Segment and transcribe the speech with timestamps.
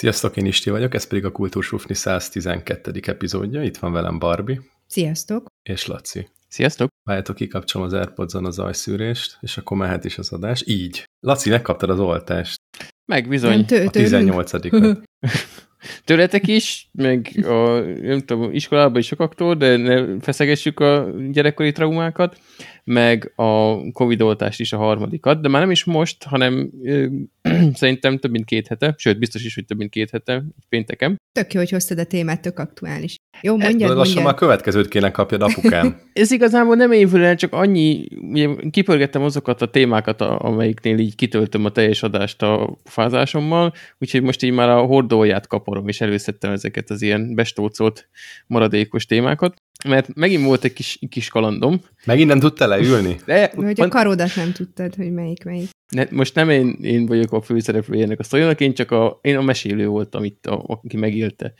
[0.00, 2.92] Sziasztok, én Isti vagyok, ez pedig a Kultúrsufni 112.
[3.06, 3.62] epizódja.
[3.62, 4.60] Itt van velem Barbie.
[4.86, 5.46] Sziasztok.
[5.62, 6.28] És Laci.
[6.48, 6.88] Sziasztok.
[7.02, 10.62] Várjátok, kikapcsolom az Airpods-on az ajszűrést, és akkor mehet is az adás.
[10.66, 11.04] Így.
[11.20, 12.60] Laci, megkaptad az oltást.
[13.04, 13.66] Meg bizony.
[13.66, 14.50] tő, A 18
[16.04, 22.40] Tőletek is, meg a, nem tudom, iskolában is sokaktól, de ne feszegessük a gyerekkori traumákat
[22.84, 27.06] meg a Covid oltást is a harmadikat, de már nem is most, hanem ö,
[27.72, 31.20] szerintem több mint két hete, sőt, biztos is, hogy több mint két hete, pénteken.
[31.32, 33.16] Tök jó, hogy hoztad a témát, tök aktuális.
[33.42, 34.24] Jó, mondjad, Lassan mondjad.
[34.24, 36.00] már következőt kéne kapjad, apukám.
[36.12, 41.64] Ez igazából nem évül el, csak annyi, ugye, kipörgettem azokat a témákat, amelyiknél így kitöltöm
[41.64, 46.90] a teljes adást a fázásommal, úgyhogy most így már a hordóját kaporom, és előszedtem ezeket
[46.90, 48.08] az ilyen bestócolt
[48.46, 51.80] maradékos témákat mert megint volt egy kis, kis kalandom.
[52.04, 53.16] Megint nem tudtál leülni?
[53.26, 55.68] De, hogy a karodat nem tudtad, hogy melyik melyik.
[55.88, 59.36] Ne, most nem én, én vagyok a főszereplője ennek a sztorinak, én csak a, én
[59.36, 61.52] a mesélő voltam itt, a, aki megélte.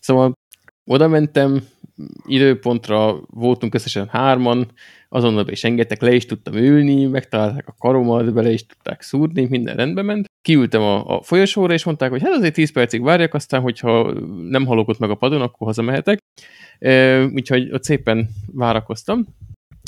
[0.00, 0.32] Szóval
[0.84, 1.66] oda mentem,
[2.26, 4.66] időpontra voltunk összesen hárman,
[5.08, 9.46] azonnal be is engedtek, le is tudtam ülni, megtalálták a karomat, bele is tudták szúrni,
[9.50, 10.26] minden rendben ment.
[10.42, 14.12] Kiültem a, a folyosóra, és mondták, hogy hát azért 10 percig várjak, aztán, hogyha
[14.48, 16.18] nem halok ott meg a padon, akkor hazamehetek.
[16.78, 19.26] E, úgyhogy ott szépen várakoztam.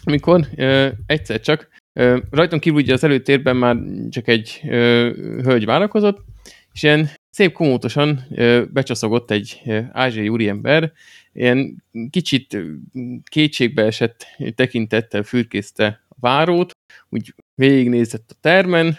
[0.04, 3.76] Amikor e, egyszer csak e, rajtam kívül ugye az előtérben már
[4.10, 4.68] csak egy e,
[5.42, 6.24] hölgy várakozott,
[6.72, 8.24] és ilyen szép komótosan
[8.72, 10.92] becsaszogott egy ázsiai úriember,
[11.32, 12.56] ilyen kicsit
[13.30, 16.70] kétségbe esett tekintettel fürkészte a várót,
[17.08, 18.98] úgy végignézett a termen,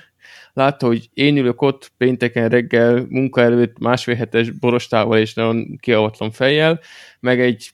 [0.54, 6.32] látta, hogy én ülök ott pénteken reggel munka előtt másfél hetes borostával és nagyon kiavatlan
[6.32, 6.80] fejjel,
[7.20, 7.72] meg egy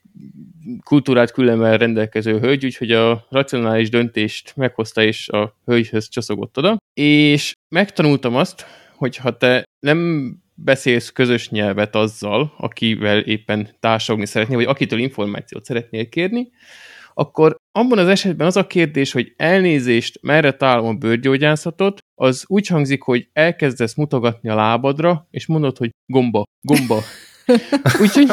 [0.84, 6.78] kultúrát különben rendelkező hölgy, úgyhogy a racionális döntést meghozta és a hölgyhöz csaszogott oda.
[6.94, 8.66] És megtanultam azt,
[8.96, 15.66] hogy ha te nem beszélsz közös nyelvet azzal, akivel éppen társadalmi szeretnél, vagy akitől információt
[15.66, 16.52] szeretnél kérni,
[17.14, 22.68] akkor abban az esetben az a kérdés, hogy elnézést, merre találom a bőrgyógyászatot, az úgy
[22.68, 27.02] hangzik, hogy elkezdesz mutogatni a lábadra, és mondod, hogy gomba, gomba.
[28.02, 28.28] úgyhogy,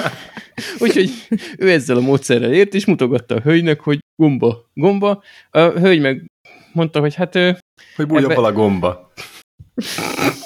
[0.78, 1.10] úgyhogy
[1.59, 5.22] ő ezzel a módszerrel ért, és mutogatta a hölgynek, hogy gomba, gomba.
[5.50, 6.31] A hölgy meg
[6.72, 7.34] mondta, hogy hát...
[7.97, 8.41] Hogy bújja ebbe...
[8.41, 9.12] a gomba.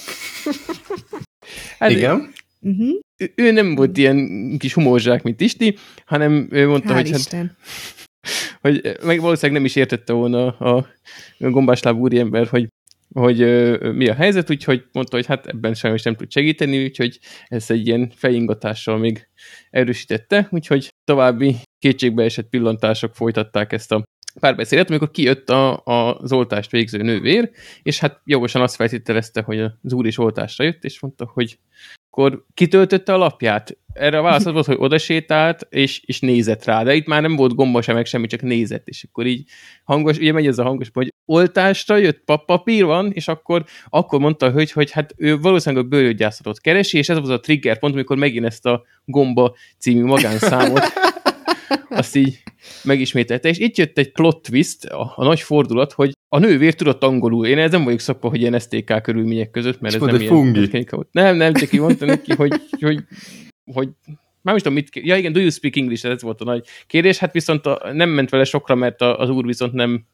[1.79, 2.33] Hát, Igen.
[2.61, 2.89] Uh-huh.
[3.17, 4.29] Ő, ő nem volt ilyen
[4.59, 7.57] kis humorzsák, mint Isti, hanem ő mondta, Hál hogy Isten.
[8.21, 10.87] hát, hogy meg valószínűleg nem is értette volna a,
[11.39, 12.69] gombásláb úriember, hogy
[13.13, 17.19] hogy ö, mi a helyzet, úgyhogy mondta, hogy hát ebben sajnos nem tud segíteni, úgyhogy
[17.47, 19.29] ez egy ilyen fejingatással még
[19.71, 24.05] erősítette, úgyhogy további kétségbeesett pillantások folytatták ezt a
[24.41, 27.51] párbeszédet, amikor kijött a, a, az oltást végző nővér,
[27.83, 31.59] és hát jogosan azt feltételezte, hogy az úr is oltásra jött, és mondta, hogy
[32.11, 33.77] akkor kitöltötte a lapját.
[33.93, 37.55] Erre a válasz volt, hogy odasétált, és, és nézett rá, de itt már nem volt
[37.55, 39.49] gomba sem, meg semmi, csak nézett, és akkor így
[39.85, 44.47] hangos, ugye megy ez a hangos, hogy oltásra jött, papír van, és akkor, akkor mondta
[44.47, 47.95] a hölgy, hogy hát ő valószínűleg a bőrgyászatot keresi, és ez volt a trigger pont,
[47.95, 50.83] amikor megint ezt a gomba című magánszámot
[51.89, 52.43] azt így
[52.85, 57.03] megismételte, és itt jött egy plot twist, a, a nagy fordulat, hogy a nővér tudott
[57.03, 57.47] angolul.
[57.47, 60.33] Én ez nem vagyok szakva, hogy ilyen STK körülmények között, mert ez nem ilyen...
[60.33, 60.87] Fungi.
[61.11, 63.05] Nem, nem, csak ki mondta neki, hogy, hogy,
[63.73, 63.89] hogy
[64.43, 67.19] már is tudom, mit, ja igen, do you speak English, ez volt a nagy kérdés,
[67.19, 70.07] hát viszont a, nem ment vele sokra, mert a, az úr viszont nem,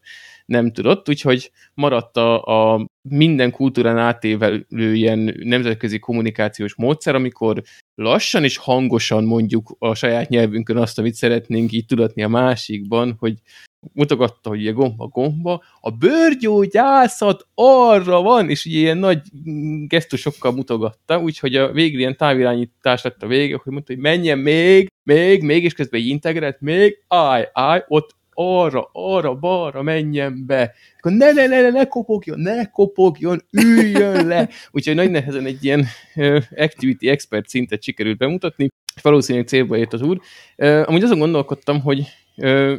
[0.47, 7.63] nem tudott, úgyhogy maradt a, a minden kultúrán átévelő ilyen nemzetközi kommunikációs módszer, amikor
[7.95, 13.35] lassan és hangosan mondjuk a saját nyelvünkön azt, amit szeretnénk így tudatni a másikban, hogy
[13.93, 19.21] mutogatta, hogy ilyen gomba, gomba, a bőrgyógyászat arra van, és ugye ilyen nagy
[19.87, 24.89] gesztusokkal mutogatta, úgyhogy a végül ilyen távirányítás lett a vége, hogy mondta, hogy menjen még,
[25.03, 30.75] még, még, és közben integrált, még, állj, állj, ott arra, arra, balra menjen be.
[30.99, 34.49] Akkor ne, ne, ne, ne, ne kopogjon, ne kopogjon, üljön le.
[34.73, 35.87] Úgyhogy nagy nehezen egy ilyen
[36.57, 40.21] activity expert szintet sikerült bemutatni, és valószínűleg célba ért az úr.
[40.57, 42.07] Amúgy azon gondolkodtam, hogy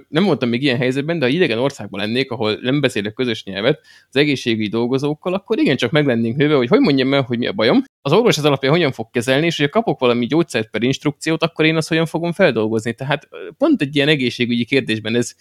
[0.08, 3.80] nem voltam még ilyen helyzetben, de ha idegen országban lennék, ahol nem beszélek közös nyelvet
[4.10, 7.54] az egészségügyi dolgozókkal, akkor igencsak meg lennénk nőve, hogy hogy mondjam el, hogy mi a
[7.54, 7.84] bajom.
[8.02, 11.66] Az orvos az alapján hogyan fog kezelni, és hogyha kapok valami gyógyszert per instrukciót, akkor
[11.66, 12.94] én azt hogyan fogom feldolgozni.
[12.94, 15.34] Tehát pont egy ilyen egészségügyi kérdésben ez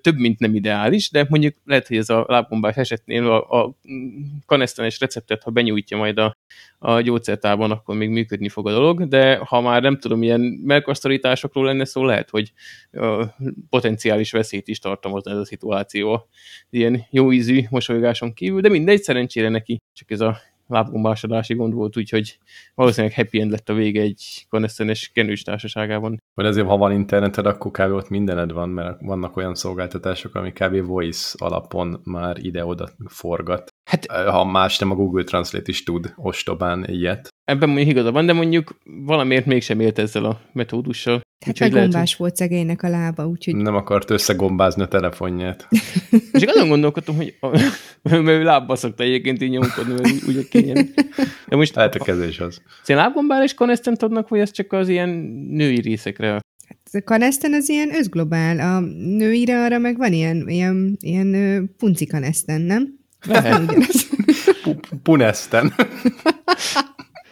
[0.00, 3.74] több, mint nem ideális, de mondjuk lehet, hogy ez a lábbombás esetnél a, a
[4.46, 6.36] kanesztenes receptet, ha benyújtja majd a,
[6.78, 11.64] a gyógyszertában, akkor még működni fog a dolog, de ha már nem tudom, ilyen melkasztorításokról
[11.64, 12.52] lenne szó, lehet, hogy
[13.70, 16.28] potenciális veszélyt is tartalmazna ez a szituáció.
[16.70, 20.38] Ilyen jó ízű mosolygáson kívül, de mindegy, szerencsére neki csak ez a
[20.68, 22.38] lábgombásodási gond volt, úgyhogy
[22.74, 26.22] valószínűleg happy end lett a vége egy konesztenes kenős társaságában.
[26.34, 27.92] Vagy azért, ha van interneted, akkor kb.
[27.92, 30.86] ott mindened van, mert vannak olyan szolgáltatások, ami kb.
[30.86, 33.68] voice alapon már ide-oda forgat.
[33.90, 37.28] Hát, ha más nem, a Google Translate is tud ostobán ilyet.
[37.44, 41.20] Ebben mondjuk igaza van, de mondjuk valamiért mégsem élt ezzel a metódussal.
[41.48, 43.56] Hát meg gombás lehet, volt szegénynek a lába, úgyhogy...
[43.56, 45.68] Nem akart összegombázni a telefonját.
[46.32, 47.48] És azon gondolkodtam, hogy a,
[48.02, 50.72] mert ő lábba szokta egyébként így nyomkodni, mert úgy, úgy.
[51.48, 52.62] De most lehet a kezés az.
[52.86, 55.08] Ez lábgombára is kanestent adnak, vagy ez csak az ilyen
[55.50, 56.28] női részekre?
[56.68, 58.80] Hát a kanesten az ilyen özglobál, a
[59.16, 62.98] nőire arra meg van ilyen, ilyen, ilyen punci kanesten, nem?
[63.26, 63.62] Lehet.
[65.02, 65.74] Punesten.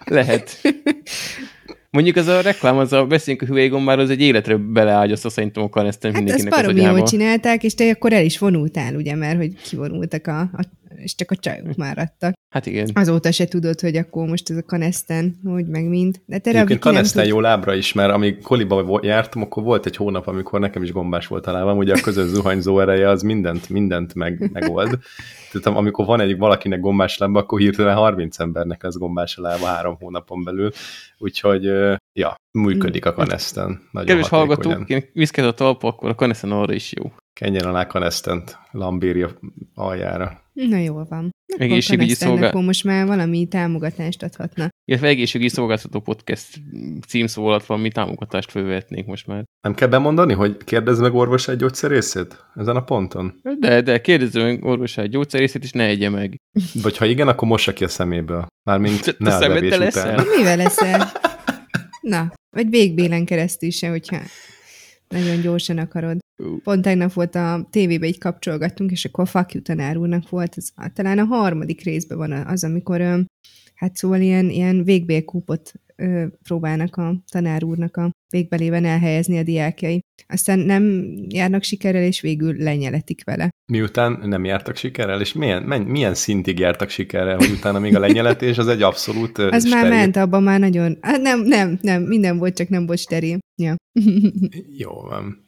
[0.04, 0.60] Lehet.
[1.96, 5.62] Mondjuk az a reklám, az a beszéljünk a hüvelygom már az egy életre beleágyazta szerintem
[5.62, 6.96] a kaneszten hát mindenkinek az agyába.
[6.96, 10.64] jól csinálták, és te akkor el is vonultál, ugye, mert hogy kivonultak a, a
[10.98, 12.34] és csak a csajok maradtak.
[12.48, 12.88] Hát igen.
[12.94, 16.20] Azóta se tudod, hogy akkor most ez a kaneszten, hogy meg mind.
[16.26, 17.32] De te Egyébként kaneszten tud...
[17.32, 21.26] jó lábra is, mert amíg koliba jártam, akkor volt egy hónap, amikor nekem is gombás
[21.26, 24.98] volt a lábam, ugye a közös zuhanyzó ereje az mindent, mindent meg, megold.
[25.52, 29.66] Tehát amikor van egy valakinek gombás lába, akkor hirtelen 30 embernek lesz gombás a lába
[29.66, 30.70] három hónapon belül.
[31.18, 31.64] Úgyhogy,
[32.12, 33.80] ja, működik a kaneszten.
[33.92, 37.12] Kedves hallgatók, én viszked a talpa, akkor a kaneszten arra is jó.
[37.40, 39.30] Kenjen alá kanesztent lambírja
[39.74, 40.40] aljára.
[40.52, 41.30] Na jól van.
[41.46, 42.50] Egészségügyi szolgálat.
[42.50, 44.68] Akkor most már valami támogatást adhatna.
[44.84, 46.60] Illetve egészségügyi szolgáltató podcast
[47.06, 49.44] címszó alatt valami támogatást fölvetnék most már.
[49.60, 53.40] Nem kell bemondani, hogy kérdezz meg orvos egy gyógyszerészét ezen a ponton?
[53.58, 56.36] De, de kérdezz meg orvos egy gyógyszerészét, és ne egye meg.
[56.82, 58.46] Vagy ha igen, akkor mossa ki a szeméből.
[58.62, 60.24] Mármint ne a, a levés után.
[60.36, 61.12] Mivel leszel?
[62.00, 64.16] Na, vagy végbélen keresztül se, hogyha
[65.08, 66.18] nagyon gyorsan akarod.
[66.62, 70.54] Pont tegnap volt a tévébe, így kapcsolgattunk, és akkor a Fuck you tanár úrnak volt,
[70.56, 73.26] az, talán a harmadik részben van az, amikor
[73.74, 75.72] hát szóval ilyen, ilyen végbélkúpot
[76.42, 80.00] próbálnak a tanár úrnak a végbelében elhelyezni a diákjai.
[80.28, 83.48] Aztán nem járnak sikerrel, és végül lenyeletik vele.
[83.72, 88.58] Miután nem jártak sikerrel, és milyen, milyen szintig jártak sikerrel, hogy utána még a lenyeletés
[88.58, 89.88] az egy abszolút Az steril.
[89.88, 90.98] már ment, abban már nagyon...
[91.00, 93.38] Hát nem, nem, nem, minden volt, csak nem volt steril.
[93.62, 93.74] Ja.
[94.82, 95.44] Jó van.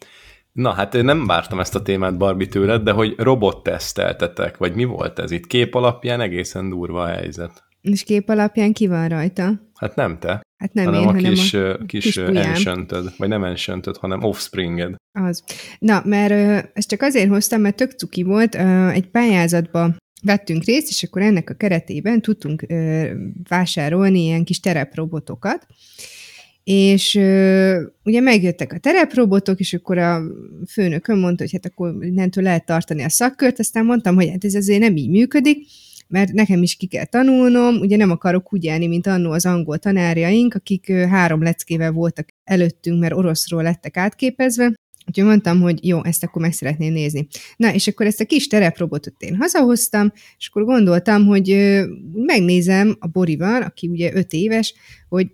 [0.52, 4.74] Na hát én nem vártam ezt a témát Barbie tőled, de hogy robot teszteltetek, vagy
[4.74, 5.46] mi volt ez itt?
[5.46, 7.67] Kép alapján egészen durva a helyzet.
[7.80, 9.70] És kép alapján ki van rajta?
[9.74, 10.40] Hát nem te.
[10.56, 14.22] Hát nem hanem én, a hanem kis, a kis, kis ensöntöd, vagy nem ensöntöd, hanem
[14.22, 14.94] offspringed.
[15.12, 15.42] Az.
[15.78, 16.32] Na, mert
[16.76, 18.54] ezt csak azért hoztam, mert tök cuki volt,
[18.92, 22.66] egy pályázatba vettünk részt, és akkor ennek a keretében tudtunk
[23.48, 25.66] vásárolni ilyen kis tereprobotokat,
[26.64, 27.14] és
[28.04, 30.20] ugye megjöttek a tereprobotok, és akkor a
[30.70, 34.54] főnökön mondta, hogy hát akkor innentől lehet tartani a szakkört, aztán mondtam, hogy hát ez
[34.54, 35.66] azért nem így működik,
[36.08, 39.78] mert nekem is ki kell tanulnom, ugye nem akarok úgy élni, mint annó az angol
[39.78, 44.72] tanárjaink, akik három leckével voltak előttünk, mert oroszról lettek átképezve,
[45.08, 47.26] Úgyhogy mondtam, hogy jó, ezt akkor meg szeretném nézni.
[47.56, 51.78] Na, és akkor ezt a kis tereprobotot én hazahoztam, és akkor gondoltam, hogy
[52.12, 54.74] megnézem a Borival, aki ugye öt éves,
[55.08, 55.26] hogy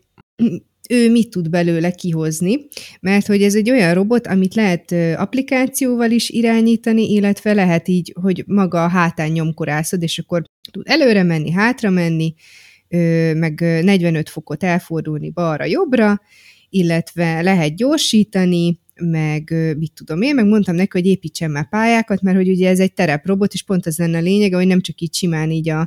[0.88, 2.66] ő mit tud belőle kihozni,
[3.00, 8.44] mert hogy ez egy olyan robot, amit lehet applikációval is irányítani, illetve lehet így, hogy
[8.46, 12.34] maga a hátán nyomkorászod, és akkor tud előre menni, hátra menni,
[13.34, 16.20] meg 45 fokot elfordulni balra-jobbra,
[16.68, 22.36] illetve lehet gyorsítani, meg mit tudom én, meg mondtam neki, hogy építsen már pályákat, mert
[22.36, 25.14] hogy ugye ez egy tereprobot, és pont az lenne a lényege, hogy nem csak így
[25.14, 25.84] simán így a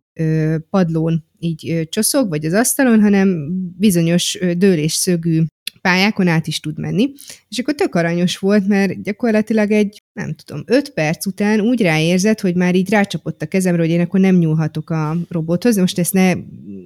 [0.69, 5.41] padlón így csoszog, vagy az asztalon, hanem bizonyos dőlésszögű
[5.87, 7.11] pályákon át is tud menni.
[7.49, 12.41] És akkor tök aranyos volt, mert gyakorlatilag egy, nem tudom, öt perc után úgy ráérzett,
[12.41, 15.75] hogy már így rácsapott a kezemre, hogy én akkor nem nyúlhatok a robothoz.
[15.75, 16.33] Most ezt ne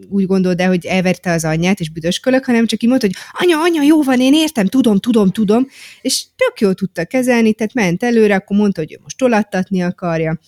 [0.10, 3.62] úgy gondold el, hogy elverte az anyját, és büdöskölök, hanem csak így mondta, hogy anya,
[3.62, 5.67] anya, jó van, én értem, tudom, tudom, tudom,
[6.01, 10.39] és tök jól tudta kezelni, tehát ment előre, akkor mondta, hogy ő most tolattatni akarja,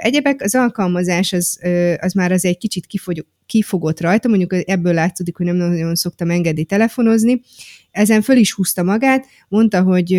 [0.00, 0.42] egyebek.
[0.42, 1.60] Az alkalmazás az,
[2.00, 6.30] az már az egy kicsit kifogy, kifogott rajta, mondjuk ebből látszódik, hogy nem nagyon szoktam
[6.30, 7.40] engedni telefonozni.
[7.90, 10.16] Ezen föl is húzta magát, mondta, hogy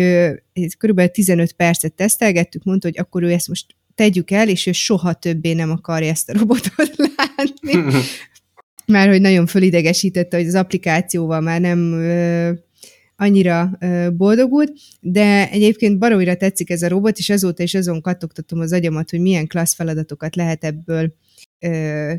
[0.78, 1.10] kb.
[1.10, 5.52] 15 percet tesztelgettük, mondta, hogy akkor ő ezt most tegyük el, és ő soha többé
[5.52, 7.84] nem akarja ezt a robotot látni.
[8.86, 11.78] Már hogy nagyon fölidegesítette, hogy az applikációval már nem
[13.16, 13.78] annyira
[14.12, 19.10] boldogult, de egyébként baromira tetszik ez a robot, és azóta is azon kattogtatom az agyamat,
[19.10, 21.14] hogy milyen klassz feladatokat lehet ebből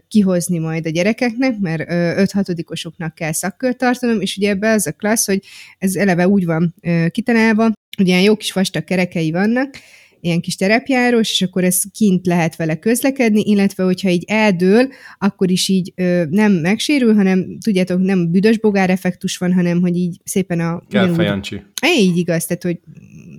[0.08, 5.25] kihozni majd a gyerekeknek, mert 5-6-osoknak kell szakkört tartanom, és ugye ebbe az a klassz,
[5.25, 5.44] hogy
[5.77, 6.75] ez eleve úgy van
[7.12, 9.75] kitalálva, hogy ilyen jó kis vastag kerekei vannak,
[10.22, 14.88] ilyen kis terepjárós, és akkor ez kint lehet vele közlekedni, illetve hogyha így eldől,
[15.20, 19.98] akkor is így ö, nem megsérül, hanem tudjátok, nem büdös bogár effektus van, hanem hogy
[19.98, 20.82] így szépen a...
[20.90, 21.62] Kelfejancsi.
[21.98, 22.80] Így igaz, tehát hogy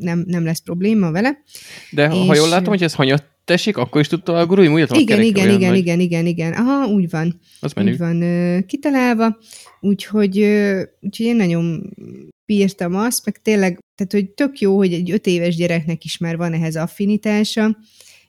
[0.01, 1.43] nem, nem lesz probléma vele.
[1.91, 2.27] De és...
[2.27, 5.51] ha jól látom, hogy ez hanyat tessék, akkor is tudta a gurui, úgy Igen, igen,
[5.51, 5.79] igen, nagy.
[5.79, 6.53] igen, igen, igen.
[6.53, 7.41] Aha, úgy van.
[7.61, 7.91] Az menő.
[7.91, 9.39] Úgy van ö, kitalálva,
[9.81, 11.93] úgyhogy, ö, úgyhogy én nagyon
[12.47, 16.37] bírtam azt, meg tényleg, tehát hogy tök jó, hogy egy öt éves gyereknek is már
[16.37, 17.79] van ehhez affinitása,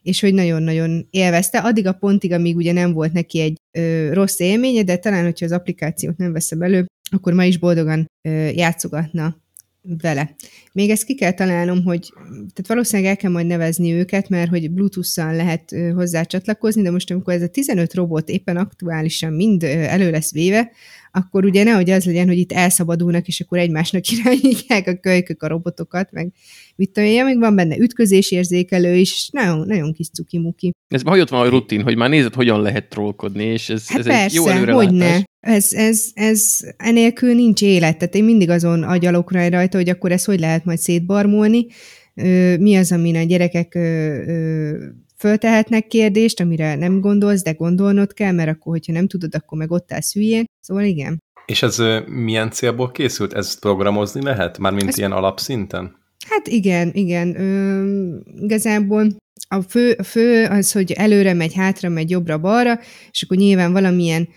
[0.02, 4.40] és hogy nagyon-nagyon élvezte, addig a pontig, amíg ugye nem volt neki egy ö, rossz
[4.40, 9.38] élménye, de talán, hogyha az applikációt nem veszem elő, akkor ma is boldogan ö, játszogatna
[9.82, 10.36] vele.
[10.72, 14.72] Még ezt ki kell találnom, hogy tehát valószínűleg el kell majd nevezni őket, mert hogy
[14.72, 20.12] Bluetooth-szal lehet hozzá csatlakozni, de most amikor ez a 15 robot éppen aktuálisan mind elő
[20.12, 20.72] lesz véve,
[21.12, 25.48] akkor ugye nehogy az legyen, hogy itt elszabadulnak, és akkor egymásnak irányítják a kölykök a
[25.48, 26.34] robotokat, meg
[26.76, 30.72] mit tudom én, még van benne ütközésérzékelő is, és nagyon, nagyon kis cuki-muki.
[30.88, 34.00] Ez hogy ott van a rutin, hogy már nézed, hogyan lehet trollkodni, és ez, hát
[34.00, 34.86] ez persze, egy jó előrelátás.
[34.86, 35.24] Hogyne.
[35.40, 40.26] Ez, ez, ez enélkül nincs élet, tehát én mindig azon agyalok rajta, hogy akkor ezt
[40.26, 41.66] hogy lehet majd szétbarmolni,
[42.60, 43.78] mi az, amin a gyerekek
[45.20, 49.72] föltehetnek kérdést, amire nem gondolsz, de gondolnod kell, mert akkor, hogyha nem tudod, akkor meg
[49.72, 50.46] ott állsz hülyén.
[50.60, 51.24] Szóval igen.
[51.46, 53.34] És ez milyen célból készült?
[53.34, 54.58] Ezt programozni lehet?
[54.58, 54.98] Mármint ez...
[54.98, 55.98] ilyen alapszinten?
[56.30, 57.40] Hát igen, igen.
[57.40, 59.08] Ö, igazából
[59.50, 62.80] a fő, a fő az, hogy előre megy, hátra megy, jobbra-balra,
[63.12, 64.30] és akkor nyilván valamilyen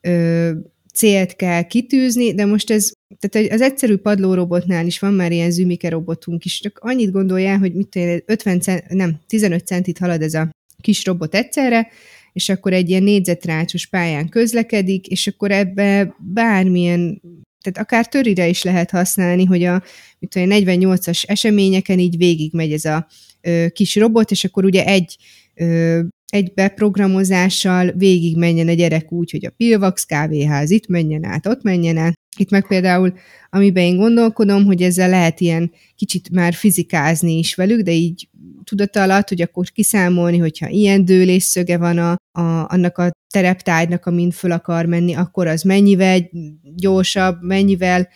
[0.00, 0.50] ö,
[0.96, 5.88] célt kell kitűzni, de most ez, tehát az egyszerű padlórobotnál is van már ilyen zümike
[5.88, 10.34] robotunk is, csak annyit gondoljál, hogy mit tudom, 50 cent, nem, 15 centit halad ez
[10.34, 10.50] a
[10.80, 11.88] kis robot egyszerre,
[12.32, 17.22] és akkor egy ilyen négyzetrácsos pályán közlekedik, és akkor ebbe bármilyen,
[17.60, 19.82] tehát akár törire is lehet használni, hogy a
[20.18, 23.06] mit tudom, 48-as eseményeken így végigmegy ez a
[23.40, 25.16] ö, kis robot, és akkor ugye egy
[25.54, 31.46] ö, egy beprogramozással végig menjen a gyerek úgy, hogy a Pilvax kávéház itt menjen át,
[31.46, 32.14] ott menjen át.
[32.38, 33.14] Itt meg például,
[33.50, 38.28] amiben én gondolkodom, hogy ezzel lehet ilyen kicsit már fizikázni is velük, de így
[38.64, 44.30] tudata alatt, hogy akkor kiszámolni, hogyha ilyen dőlésszöge van a, a, annak a tereptájnak, amin
[44.30, 46.30] föl akar menni, akkor az mennyivel
[46.74, 48.08] gyorsabb, mennyivel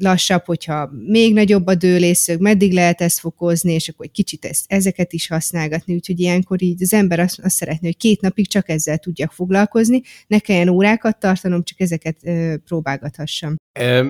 [0.00, 4.64] lassabb, hogyha még nagyobb a dőlészög, meddig lehet ezt fokozni, és akkor egy kicsit ezt,
[4.68, 8.68] ezeket is használgatni, úgyhogy ilyenkor így az ember azt, azt szeretné, hogy két napig csak
[8.68, 13.54] ezzel tudjak foglalkozni, ne kelljen órákat tartanom, csak ezeket ö, próbálgathassam.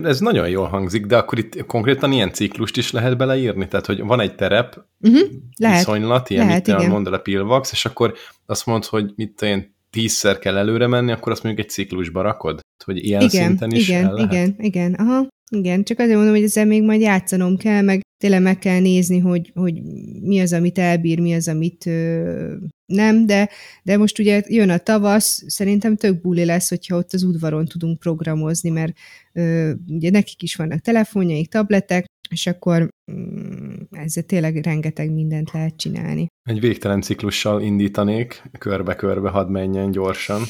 [0.03, 3.69] Ez nagyon jól hangzik, de akkor itt konkrétan ilyen ciklust is lehet beleírni?
[3.69, 7.85] Tehát, hogy van egy terep, uh-huh, lehet, viszonylat, ilyen lehet, mit mondod a pilvax, és
[7.85, 8.15] akkor
[8.47, 12.61] azt mondod, hogy mit én tízszer kell előre menni, akkor azt mondjuk egy ciklusba rakod?
[12.85, 14.33] Hogy ilyen igen, szinten is igen, el lehet?
[14.33, 15.27] Igen, igen, aha.
[15.51, 19.19] Igen, csak azért mondom, hogy ezzel még majd játszanom kell, meg tényleg meg kell nézni,
[19.19, 19.83] hogy, hogy
[20.21, 22.55] mi az, amit elbír, mi az, amit ö,
[22.87, 23.49] nem, de,
[23.83, 27.99] de most ugye jön a tavasz, szerintem tök buli lesz, hogyha ott az udvaron tudunk
[27.99, 28.93] programozni, mert
[29.33, 35.77] ö, ugye nekik is vannak telefonjaik, tabletek, és akkor mm, ezzel tényleg rengeteg mindent lehet
[35.77, 36.27] csinálni.
[36.43, 40.43] Egy végtelen ciklussal indítanék, körbe-körbe hadd menjen gyorsan.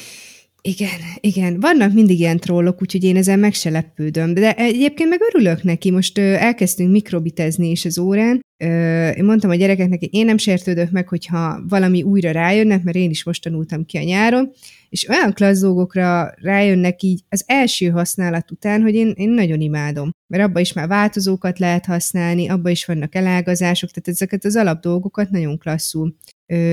[0.67, 1.59] Igen, igen.
[1.59, 4.33] Vannak mindig ilyen trollok, úgyhogy én ezen meg se lepődöm.
[4.33, 5.91] De egyébként meg örülök neki.
[5.91, 8.41] Most ö, elkezdtünk mikrobitezni is az órán.
[8.57, 12.97] Ö, én mondtam a gyerekeknek, hogy én nem sértődök meg, hogyha valami újra rájönnek, mert
[12.97, 14.51] én is most tanultam ki a nyáron,
[14.89, 20.09] és olyan klassz dolgokra rájönnek így az első használat után, hogy én, én nagyon imádom.
[20.27, 25.29] Mert abba is már változókat lehet használni, abba is vannak elágazások, tehát ezeket az alapdolgokat
[25.29, 26.15] nagyon klasszul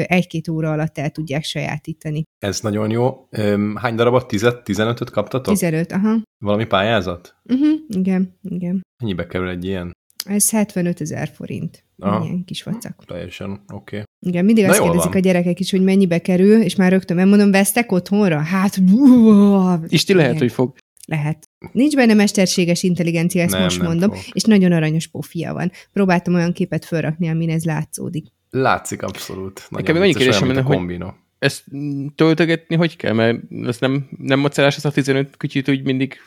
[0.06, 2.22] egy-két óra alatt el tudják sajátítani.
[2.38, 3.28] Ez nagyon jó.
[3.74, 4.32] Hány darabot?
[4.32, 5.54] 10-15-öt kaptatok?
[5.54, 6.22] 15, aha.
[6.44, 7.36] Valami pályázat?
[7.44, 8.82] Uh-huh, igen, igen.
[9.02, 9.92] Mennyibe kerül egy ilyen?
[10.26, 11.84] Ez 75 ezer forint.
[11.98, 12.24] Aha.
[12.24, 13.04] Ilyen kis vacak.
[13.06, 13.64] Teljesen, oké.
[13.74, 14.02] Okay.
[14.26, 15.16] Igen, mindig Na azt kérdezik van.
[15.16, 18.38] a gyerekek is, hogy mennyibe kerül, és már rögtön megmondom, vesztek otthonra?
[18.38, 18.80] Hát,
[19.88, 20.76] És ti lehet, hogy fog.
[21.06, 21.48] Lehet.
[21.72, 24.22] Nincs benne mesterséges intelligencia, ezt nem, most nem mondom, fog.
[24.32, 25.70] és nagyon aranyos pofia van.
[25.92, 28.26] Próbáltam olyan képet felrakni, amin ez látszódik.
[28.54, 29.66] Látszik abszolút.
[29.68, 31.04] Nekem még annyi kérdésem lenne, hogy
[31.38, 31.64] ezt
[32.14, 33.12] töltögetni hogy kell?
[33.12, 36.18] Mert ez nem, nem macerás ez a 15 kütyűt úgy mindig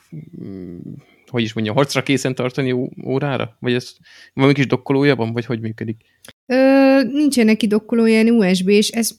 [1.28, 3.58] hogy is mondja, harcra készen tartani órára?
[3.60, 3.94] Vagy ez
[4.34, 6.02] valami kis dokkolója van, vagy hogy működik?
[6.46, 6.56] Ö,
[7.04, 9.12] nincsen neki dokkolója, ilyen USB, és ez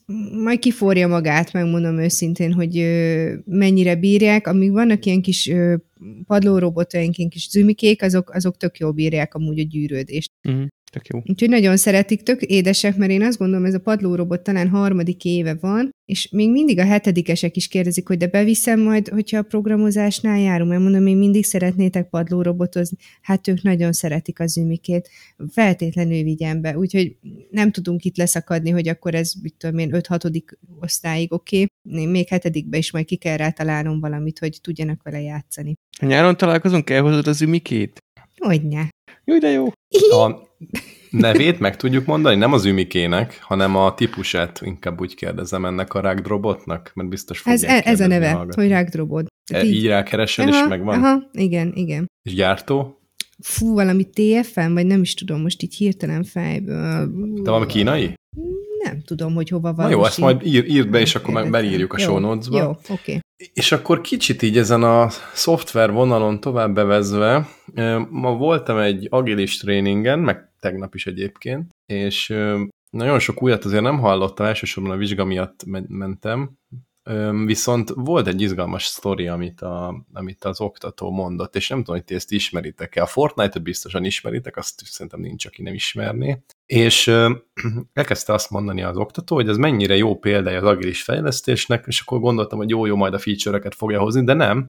[0.42, 4.46] majd kiforja magát, megmondom őszintén, hogy ö, mennyire bírják.
[4.46, 5.74] Amíg vannak ilyen kis ö,
[6.26, 10.30] padlórobotaink, ilyen kis zümikék, azok, azok tök jól bírják amúgy a gyűrődést.
[10.48, 10.66] Uh-huh.
[10.90, 11.22] Tök jó.
[11.26, 15.54] Úgyhogy nagyon szeretik, tök édesek, mert én azt gondolom, ez a padlórobot talán harmadik éve
[15.54, 20.38] van, és még mindig a hetedikesek is kérdezik, hogy de beviszem majd, hogyha a programozásnál
[20.38, 22.96] járunk, mert mondom, még mindig szeretnétek padlórobotozni.
[23.20, 25.08] Hát ők nagyon szeretik az ümikét,
[25.48, 27.16] feltétlenül vigyen be, úgyhogy
[27.50, 30.42] nem tudunk itt leszakadni, hogy akkor ez, mit tudom én, 5-6.
[30.80, 32.06] osztályig oké, okay.
[32.06, 35.74] még hetedikbe is majd ki kell rá találnom valamit, hogy tudjanak vele játszani.
[36.00, 37.98] Ha nyáron találkozunk, elhozod az ümikét?
[38.36, 38.88] Hogyne.
[39.24, 39.66] Jó, de jó.
[40.10, 40.46] A
[41.10, 42.36] nevét meg tudjuk mondani?
[42.36, 47.60] Nem az ümikének, hanem a típusát inkább úgy kérdezem ennek a rágdrobotnak, mert biztos Ez,
[47.60, 48.62] fogják ez a neve, hallgatni.
[48.62, 49.26] hogy rágdrobot.
[49.52, 51.02] E, így rákeresen, és megvan?
[51.02, 52.06] Aha, igen, igen.
[52.22, 53.00] És gyártó?
[53.42, 57.06] Fú, valami TFM, vagy nem is tudom, most így hirtelen fejből.
[57.42, 58.14] De valami kínai?
[58.88, 59.86] Nem tudom, hogy hova van.
[59.86, 62.58] Na jó, ezt majd ír, írd be, és akkor meg beírjuk a Jó, show notes-ba.
[62.58, 62.92] Jó, oké.
[62.92, 63.20] Okay.
[63.52, 67.48] És akkor kicsit így ezen a szoftver vonalon tovább bevezve,
[68.10, 72.34] ma voltam egy agilis tréningen, meg tegnap is egyébként, és
[72.90, 76.58] nagyon sok újat azért nem hallottam, elsősorban a vizsga miatt men- mentem,
[77.44, 82.04] viszont volt egy izgalmas sztori, amit, a, amit az oktató mondott, és nem tudom, hogy
[82.04, 83.02] ti ezt ismeritek-e.
[83.02, 86.42] A Fortnite-ot biztosan ismeritek, azt szerintem nincs, aki nem ismerné.
[86.68, 87.06] És
[87.92, 92.20] elkezdte azt mondani az oktató, hogy ez mennyire jó példája az agilis fejlesztésnek, és akkor
[92.20, 94.66] gondoltam, hogy jó-jó majd a feature-eket fogja hozni, de nem,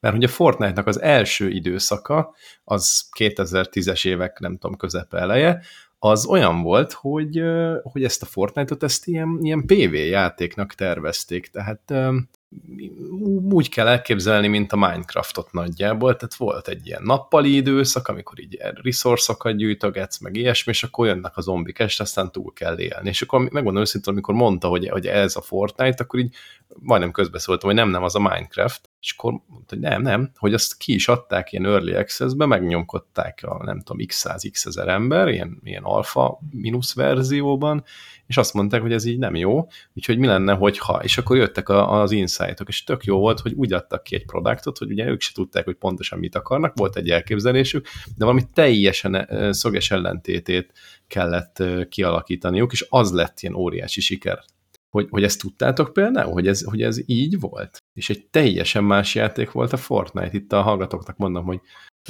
[0.00, 2.34] mert hogy a Fortnite-nak az első időszaka,
[2.64, 5.62] az 2010-es évek, nem tudom, közepe eleje,
[5.98, 7.42] az olyan volt, hogy,
[7.82, 11.94] hogy ezt a Fortnite-ot ezt ilyen, ilyen PV játéknak tervezték, tehát
[13.50, 18.58] úgy kell elképzelni, mint a Minecraftot nagyjából, tehát volt egy ilyen nappali időszak, amikor így
[18.82, 23.08] resource-okat gyűjtögetsz, meg ilyesmi, és akkor jönnek a zombik este, aztán túl kell élni.
[23.08, 26.34] És akkor megmondom őszintén, amikor mondta, hogy, hogy ez a Fortnite, akkor így
[26.68, 30.54] majdnem közbeszóltam, hogy nem, nem, az a Minecraft, és akkor mondta, hogy nem, nem, hogy
[30.54, 34.88] azt ki is adták ilyen early access-be, megnyomkodták a nem tudom, x 100 x ezer
[34.88, 37.84] ember, ilyen, ilyen alfa mínusz verzióban,
[38.26, 41.68] és azt mondták, hogy ez így nem jó, úgyhogy mi lenne, hogyha, és akkor jöttek
[41.68, 45.06] a, az insightok, és tök jó volt, hogy úgy adtak ki egy produktot, hogy ugye
[45.06, 47.86] ők se tudták, hogy pontosan mit akarnak, volt egy elképzelésük,
[48.16, 50.72] de valami teljesen szöges ellentétét
[51.06, 54.44] kellett kialakítaniuk, és az lett ilyen óriási siker.
[54.90, 57.78] Hogy, hogy ezt tudtátok például, hogy ez, hogy ez így volt?
[57.92, 60.36] És egy teljesen más játék volt a Fortnite.
[60.36, 61.60] Itt a hallgatóknak mondom, hogy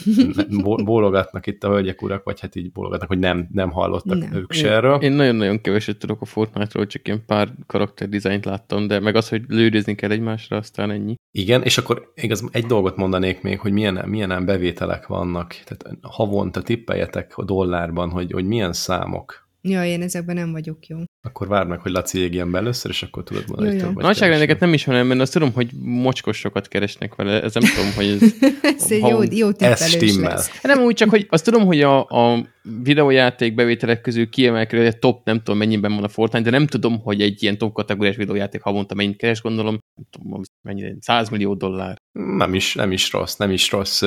[0.63, 4.35] bó- bólogatnak itt a hölgyek urak, vagy hát így bólogatnak, hogy nem, nem hallottak Nem.
[4.35, 5.03] ők se erről.
[5.03, 9.43] Én nagyon-nagyon keveset tudok a Fortnite-ról, csak ilyen pár karakterdizájnt láttam, de meg az, hogy
[9.49, 11.15] lődözni kell egymásra, aztán ennyi.
[11.31, 15.49] Igen, és akkor igaz, egy dolgot mondanék még, hogy milyen, milyen bevételek vannak.
[15.49, 19.49] Tehát havonta tippeljetek a dollárban, hogy, hogy milyen számok.
[19.63, 20.99] Ja, én ezekben nem vagyok jó.
[21.29, 24.61] Akkor várd meg, hogy Laci égjen be először, és akkor tudod mondani, hogy több Nagyságrendeket
[24.61, 28.35] nem ismerem, mert azt tudom, hogy mocskosokat keresnek vele, ez nem tudom, hogy ez...
[28.79, 30.31] Ez egy Ha jó, jó ez stimmel.
[30.31, 30.61] lesz.
[30.63, 32.47] Nem úgy, csak hogy azt tudom, hogy a, a
[32.83, 37.01] videójáték bevételek közül kiemelkedő, egy top, nem tudom mennyiben van a Fortnite, de nem tudom,
[37.01, 41.55] hogy egy ilyen top kategóriás videójáték havonta mennyit keres, gondolom, nem tudom, mennyire, 100 millió
[41.55, 41.97] dollár.
[42.13, 44.03] Nem is, nem is rossz, nem is rossz.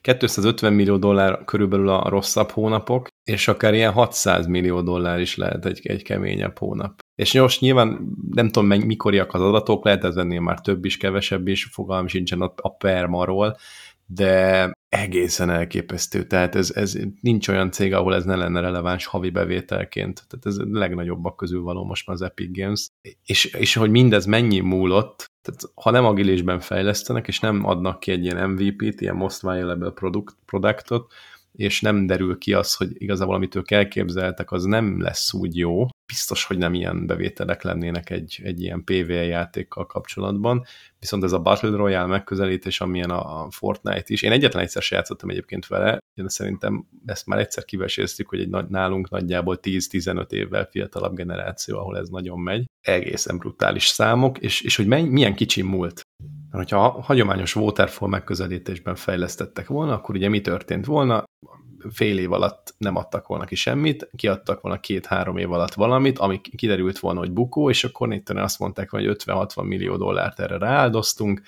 [0.00, 5.66] 250 millió dollár körülbelül a rosszabb hónapok, és akár ilyen 600 millió dollár is lehet
[5.66, 6.98] egy, egy keményebb hónap.
[7.14, 10.96] És most nyilván nem tudom, mennyi, mikoriak az adatok, lehet ez ennél már több is,
[10.96, 13.56] kevesebb is, fogalmam sincsen a, a permaról,
[14.06, 16.26] de egészen elképesztő.
[16.26, 20.24] Tehát ez, ez nincs olyan cég, ahol ez ne lenne releváns havi bevételként.
[20.28, 22.88] Tehát ez a legnagyobbak közül való most már az Epic Games.
[23.24, 28.10] És, és hogy mindez mennyi múlott, tehát ha nem agilisben fejlesztenek, és nem adnak ki
[28.10, 31.12] egy ilyen MVP-t, ilyen most viable product, productot,
[31.56, 35.86] és nem derül ki az, hogy igazából amit ők elképzeltek, az nem lesz úgy jó,
[36.06, 40.64] biztos, hogy nem ilyen bevételek lennének egy, egy ilyen PvE játékkal kapcsolatban,
[40.98, 45.30] viszont ez a Battle Royale megközelítés, amilyen a Fortnite is, én egyetlen egyszer se játszottam
[45.30, 51.14] egyébként vele, de szerintem ezt már egyszer kiveséztük, hogy egy nálunk nagyjából 10-15 évvel fiatalabb
[51.14, 56.00] generáció, ahol ez nagyon megy, egészen brutális számok, és, és hogy menny, milyen kicsi múlt.
[56.56, 61.24] Mert hogyha a hagyományos waterfall megközelítésben fejlesztettek volna, akkor ugye mi történt volna?
[61.90, 66.40] Fél év alatt nem adtak volna ki semmit, kiadtak volna két-három év alatt valamit, ami
[66.40, 71.42] kiderült volna, hogy bukó, és akkor itt azt mondták, hogy 50-60 millió dollárt erre rááldoztunk,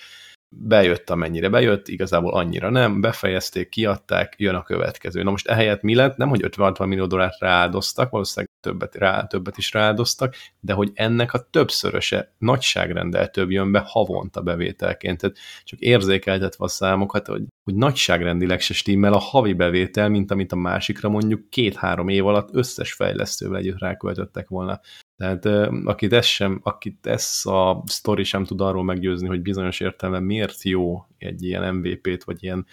[0.56, 5.22] bejött amennyire bejött, igazából annyira nem, befejezték, kiadták, jön a következő.
[5.22, 6.16] Na most ehelyett mi lett?
[6.16, 11.32] Nem, hogy 50-60 millió dollárt rááldoztak, valószínűleg többet, rá, többet is rááldoztak, de hogy ennek
[11.32, 15.20] a többszöröse nagyságrendel több jön be havonta bevételként.
[15.20, 20.52] Tehát csak érzékeltetve a számokat, hogy, hogy nagyságrendileg se stimmel a havi bevétel, mint amit
[20.52, 24.80] a másikra mondjuk két-három év alatt összes fejlesztővel együtt ráköltöttek volna.
[25.16, 25.46] Tehát
[25.84, 30.62] akit ez, sem, akit ez a sztori sem tud arról meggyőzni, hogy bizonyos értelemben miért
[30.62, 32.66] jó egy ilyen MVP-t, vagy ilyen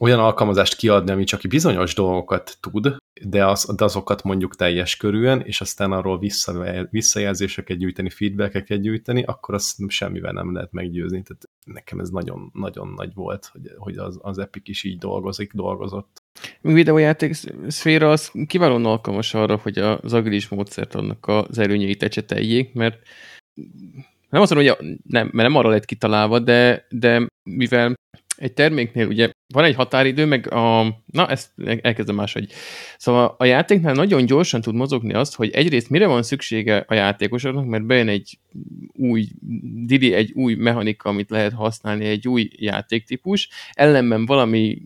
[0.00, 5.40] olyan alkalmazást kiadni, ami csak bizonyos dolgokat tud, de, az, de azokat mondjuk teljes körűen,
[5.40, 11.22] és aztán arról vissza, visszajelzéseket gyűjteni, feedbackeket gyűjteni, akkor azt semmivel nem lehet meggyőzni.
[11.22, 16.22] Tehát nekem ez nagyon-nagyon nagy volt, hogy, hogy az, az Epic is így dolgozik, dolgozott.
[16.62, 17.34] A videójáték
[17.68, 22.98] szféra az kiválóan alkalmas arra, hogy az agilis módszert annak az előnyeit ecseteljék, mert
[24.28, 27.94] nem azt mondom, hogy nem, mert nem arra lett kitalálva, de, de mivel
[28.36, 30.84] egy terméknél ugye van egy határidő, meg a...
[31.06, 32.52] Na, ezt elkezdem máshogy.
[32.98, 37.66] Szóval a játéknál nagyon gyorsan tud mozogni azt, hogy egyrészt mire van szüksége a játékosoknak,
[37.66, 38.38] mert bejön egy
[38.92, 39.28] új
[39.84, 44.78] Didi, egy új mechanika, amit lehet használni, egy új játéktípus, ellenben valami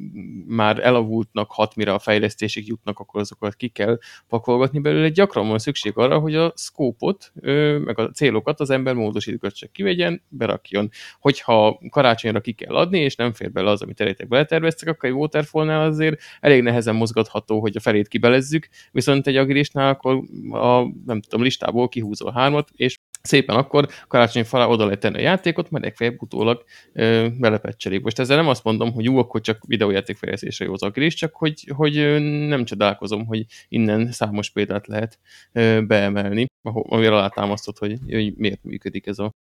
[0.46, 5.08] már elavultnak hat, mire a fejlesztésig jutnak, akkor azokat ki kell pakolgatni belőle.
[5.08, 7.32] Gyakran van szükség arra, hogy a szkópot,
[7.84, 10.90] meg a célokat az ember módosítókat csak kivegyen, berakjon.
[11.20, 15.14] Hogyha karácsonyra ki kell adni, és nem fér bele az, amit eredetileg beleterveztek, akkor egy
[15.14, 21.20] waterfallnál azért elég nehezen mozgatható, hogy a felét kibelezzük, viszont egy agilisnál akkor a, nem
[21.20, 25.84] tudom, listából kihúzol hármat, és szépen akkor karácsony falá oda lehet tenni a játékot, majd
[25.84, 28.02] legfeljebb utólag ö, belepecselik.
[28.02, 31.34] Most ezzel nem azt mondom, hogy jó, akkor csak videójáték fejlesztésre jó az agilis, csak
[31.34, 31.94] hogy, hogy
[32.48, 35.18] nem csodálkozom, hogy innen számos példát lehet
[35.52, 39.30] ö, beemelni, amire alátámasztott, hogy, hogy miért működik ez a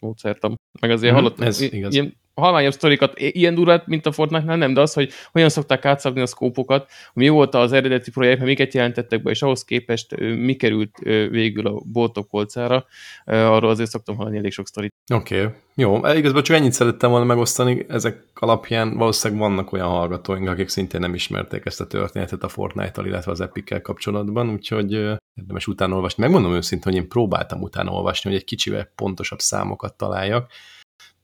[0.00, 0.54] módszertam.
[0.80, 1.94] Meg azért mm, hallottam, ez igaz.
[1.94, 6.20] ilyen halványabb sztorikat, ilyen durát, mint a Fortnite-nál nem, de az, hogy hogyan szokták átszabni
[6.20, 10.98] a szkópokat, mi volt az eredeti projekt, miket jelentettek be, és ahhoz képest mi került
[11.30, 12.84] végül a boltok polcára,
[13.24, 14.94] arról azért szoktam hallani elég sok sztorit.
[15.14, 15.54] Oké, okay.
[15.74, 16.04] jó.
[16.04, 21.00] E, igazából csak ennyit szerettem volna megosztani, ezek alapján valószínűleg vannak olyan hallgatóink, akik szintén
[21.00, 24.92] nem ismerték ezt a történetet a Fortnite-tal, illetve az Epic-kel kapcsolatban, úgyhogy
[25.34, 26.22] érdemes utána olvasni.
[26.22, 27.90] Megmondom őszintén, hogy én próbáltam utána
[28.22, 30.50] hogy egy kicsivel pontosabb számokat találjak,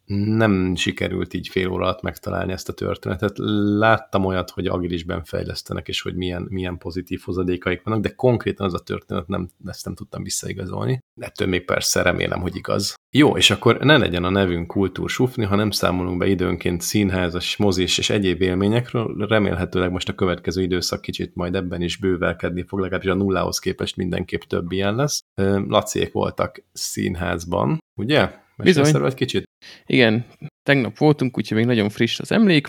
[0.07, 3.33] nem sikerült így fél óra alatt megtalálni ezt a történetet.
[3.79, 8.75] Láttam olyat, hogy agilisben fejlesztenek, és hogy milyen, milyen pozitív hozadékaik vannak, de konkrétan az
[8.75, 10.99] a történet nem, ezt nem tudtam visszaigazolni.
[11.21, 12.95] Ettől még persze remélem, hogy igaz.
[13.11, 17.99] Jó, és akkor ne legyen a nevünk kultúrsufni, ha nem számolunk be időnként színházas, mozis
[17.99, 23.11] és egyéb élményekről, remélhetőleg most a következő időszak kicsit majd ebben is bővelkedni fog, legalábbis
[23.11, 25.23] a nullához képest mindenképp több ilyen lesz.
[25.69, 28.45] Laciék voltak színházban, ugye?
[28.57, 29.05] Bizony.
[29.05, 29.45] egy kicsit?
[29.87, 30.25] Igen,
[30.63, 32.67] tegnap voltunk, úgyhogy még nagyon friss az emlék,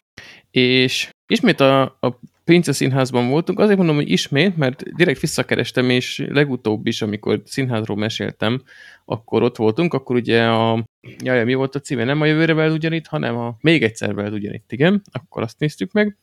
[0.51, 6.25] és ismét a, a Prince színházban voltunk, azért mondom, hogy ismét, mert direkt visszakerestem, és
[6.29, 8.61] legutóbb is, amikor színházról meséltem,
[9.05, 10.85] akkor ott voltunk, akkor ugye a,
[11.23, 12.03] jaj, mi volt a címe?
[12.03, 15.91] Nem a jövőre veled ugyanitt, hanem a még egyszer veled ugyanitt, igen, akkor azt néztük
[15.91, 16.17] meg.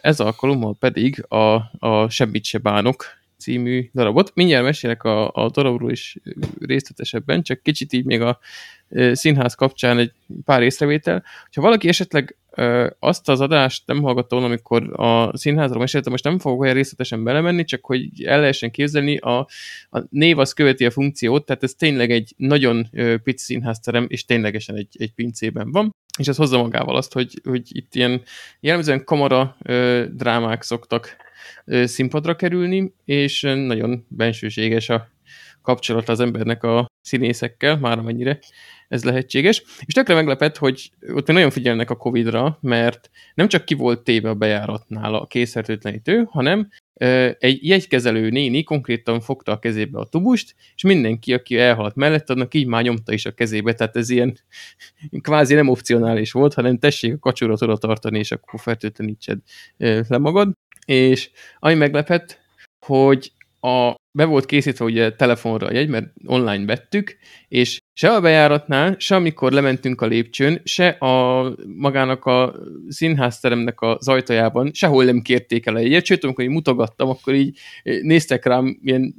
[0.00, 3.04] Ez alkalommal pedig a, a Semmit se bánok
[3.40, 4.30] című darabot.
[4.34, 6.16] Mindjárt mesélek a, a darabról is
[6.60, 8.38] részletesebben, csak kicsit így még a
[9.12, 10.12] színház kapcsán egy
[10.44, 11.24] pár észrevétel.
[11.54, 12.36] Ha valaki esetleg
[12.98, 17.64] azt az adást nem hallgatta amikor a színházról meséltem, most nem fogok olyan részletesen belemenni,
[17.64, 19.38] csak hogy el lehessen képzelni, a,
[19.90, 22.88] a név az követi a funkciót, tehát ez tényleg egy nagyon
[23.22, 27.76] pici színházterem, és ténylegesen egy, egy pincében van, és ez hozza magával azt, hogy, hogy
[27.76, 28.22] itt ilyen
[28.60, 29.56] jellemzően kamara
[30.10, 31.16] drámák szoktak
[31.66, 35.08] színpadra kerülni, és nagyon bensőséges a
[35.62, 38.38] kapcsolat az embernek a színészekkel, már amennyire
[38.88, 39.62] ez lehetséges.
[39.84, 44.28] És tökre meglepett, hogy ott nagyon figyelnek a Covid-ra, mert nem csak ki volt téve
[44.28, 46.68] a bejáratnál a készfertőtlenítő, hanem
[47.38, 52.54] egy jegykezelő néni konkrétan fogta a kezébe a tubust, és mindenki, aki elhaladt mellett, annak
[52.54, 54.38] így már nyomta is a kezébe, tehát ez ilyen
[55.20, 59.38] kvázi nem opcionális volt, hanem tessék a kacsurat oda tartani, és akkor fertőtlenítsed
[60.08, 60.52] le magad
[60.86, 62.38] és ami meglepett,
[62.86, 67.16] hogy a, be volt készítve ugye telefonra a jegy, mert online vettük,
[67.48, 72.54] és se a bejáratnál, se amikor lementünk a lépcsőn, se a magának a
[72.88, 77.58] színházteremnek az ajtajában sehol nem kérték el a jegyet, sőt, amikor én mutogattam, akkor így
[77.82, 79.14] néztek rám ilyen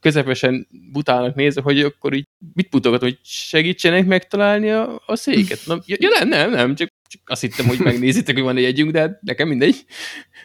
[0.00, 5.60] közepesen butának nézve, hogy akkor így mit mutogatom, hogy segítsenek megtalálni a, a széket.
[5.66, 8.90] Na, ja, nem, nem, nem, csak csak azt hittem, hogy megnézitek, hogy van egy jegyünk,
[8.90, 9.84] de hát nekem mindegy.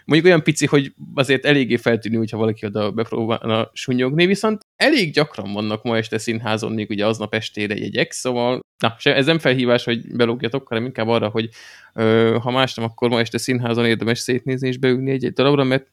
[0.06, 5.54] Mondjuk olyan pici, hogy azért eléggé feltűnő, hogyha valaki oda bepróbálna sunyogni, viszont elég gyakran
[5.54, 9.84] vannak ma este színházon, még ugye aznap estére jegyek, szóval na, se, ez nem felhívás,
[9.84, 11.50] hogy belógjatok, hanem inkább arra, hogy
[11.94, 15.88] ö, ha más nem, akkor ma este színházon érdemes szétnézni és beülni egy-egy darabra, mert,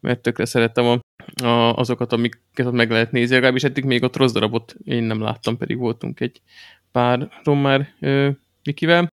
[0.00, 1.00] mert tökre szerettem a,
[1.44, 5.20] a, azokat, amiket ott meg lehet nézni, legalábbis eddig még ott rossz darabot én nem
[5.20, 6.40] láttam, pedig voltunk egy
[6.92, 7.94] pár már
[8.64, 9.08] Mikivel,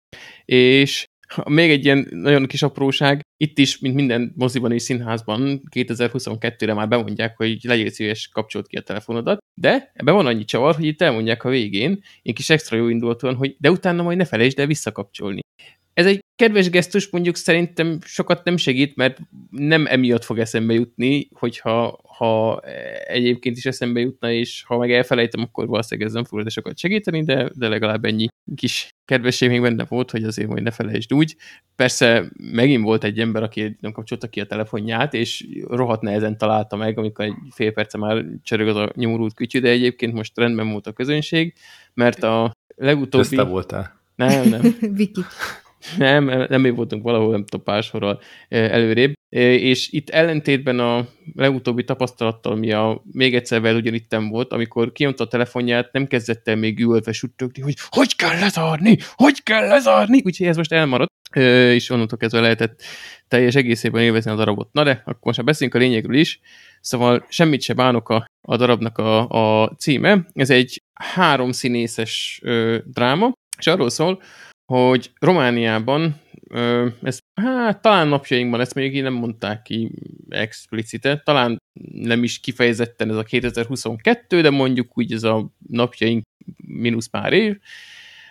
[0.44, 1.04] és
[1.44, 6.88] még egy ilyen nagyon kis apróság, itt is, mint minden moziban és színházban 2022-re már
[6.88, 11.02] bemondják, hogy legyél szíves, kapcsolt ki a telefonodat, de ebben van annyi csavar, hogy itt
[11.02, 14.66] elmondják a végén, én kis extra jó indulatúan, hogy de utána majd ne felejtsd el
[14.66, 15.40] visszakapcsolni.
[15.96, 19.18] Ez egy kedves gesztus mondjuk szerintem sokat nem segít, mert
[19.50, 22.60] nem emiatt fog eszembe jutni, hogyha ha
[23.06, 27.24] egyébként is eszembe jutna, és ha meg elfelejtem, akkor valószínűleg ez nem fog sokat segíteni,
[27.24, 31.36] de, de legalább ennyi kis kedvesség még benne volt, hogy azért majd ne felejtsd úgy.
[31.76, 36.76] Persze megint volt egy ember, aki nem kapcsolta ki a telefonját, és rohadt nehezen találta
[36.76, 40.70] meg, amikor egy fél perce már csörög az a nyomorult kütyű, de egyébként most rendben
[40.70, 41.54] volt a közönség,
[41.94, 43.24] mert a legutóbbi...
[43.24, 44.00] Ezt te voltál.
[44.14, 44.76] Nem, nem.
[44.96, 45.20] Viki.
[45.96, 49.12] Nem, nem mi voltunk valahol, nem tudom, pár sorral előrébb.
[49.28, 55.24] És itt ellentétben a legutóbbi tapasztalattal, ami a még egyszer veled ugyanittem volt, amikor kinyomta
[55.24, 60.22] a telefonját, nem kezdett el még üvöltve suttogni, hogy hogy kell lezárni, hogy kell lezárni,
[60.24, 61.12] úgyhogy ez most elmaradt,
[61.74, 62.82] és onnantól kezdve lehetett
[63.28, 64.72] teljes egészében élvezni a darabot.
[64.72, 66.40] Na de, akkor most már beszéljünk a lényegről is.
[66.80, 69.28] Szóval semmit se bánok a, a darabnak a,
[69.62, 70.26] a címe.
[70.32, 74.22] Ez egy háromszínészes ö, dráma, és arról szól,
[74.66, 76.20] hogy Romániában,
[77.02, 79.90] ez, hát talán napjainkban, ezt még nem mondták ki
[80.28, 81.58] explicite, talán
[81.92, 86.24] nem is kifejezetten ez a 2022, de mondjuk úgy ez a napjaink
[86.56, 87.58] mínusz pár év.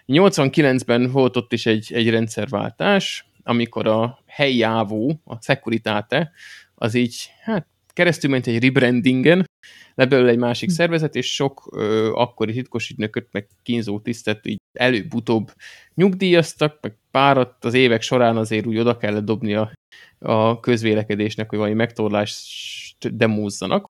[0.08, 6.32] 89-ben volt ott is egy, egy rendszerváltás, amikor a helyi ávó, a Securitate,
[6.76, 9.50] az így, hát keresztül ment egy rebrandingen,
[9.96, 10.76] lebelül egy másik hm.
[10.76, 15.52] szervezet, és sok ö, akkori titkos ügynököt, meg kínzó tisztet így előbb-utóbb
[15.94, 19.72] nyugdíjaztak, meg párat az évek során azért úgy oda kellett dobni a,
[20.20, 23.94] a közvélekedésnek, hogy valami megtorlást demózzanak.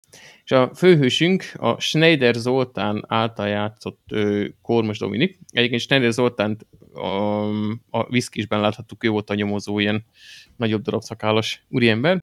[0.44, 5.40] És a főhősünk a Schneider Zoltán által játszott ö, Kormos Dominik.
[5.50, 7.48] Egyébként Schneider Zoltánt a,
[7.90, 10.06] a viszkisben láthattuk, ő volt a nyomozó, ilyen
[10.56, 12.20] nagyobb darab szakállas úriember.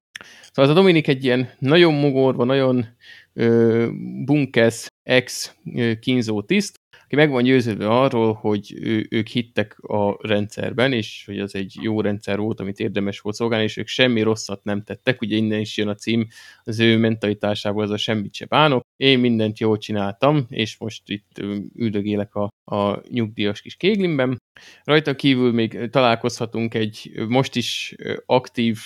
[0.53, 2.87] Szóval az a Dominik egy ilyen nagyon mogorva, nagyon
[3.33, 3.89] ö,
[4.25, 5.57] bunkesz ex
[6.01, 6.75] kínzó tiszt,
[7.13, 11.79] aki meg van győződve arról, hogy ő, ők hittek a rendszerben, és hogy az egy
[11.81, 15.61] jó rendszer volt, amit érdemes volt szolgálni, és ők semmi rosszat nem tettek, ugye innen
[15.61, 16.27] is jön a cím,
[16.65, 21.43] az ő mentalitásából az a semmit se bánok, én mindent jól csináltam, és most itt
[21.75, 24.39] üldögélek a, a nyugdíjas kis kéglimben.
[24.85, 27.95] Rajta kívül még találkozhatunk egy most is
[28.27, 28.79] aktív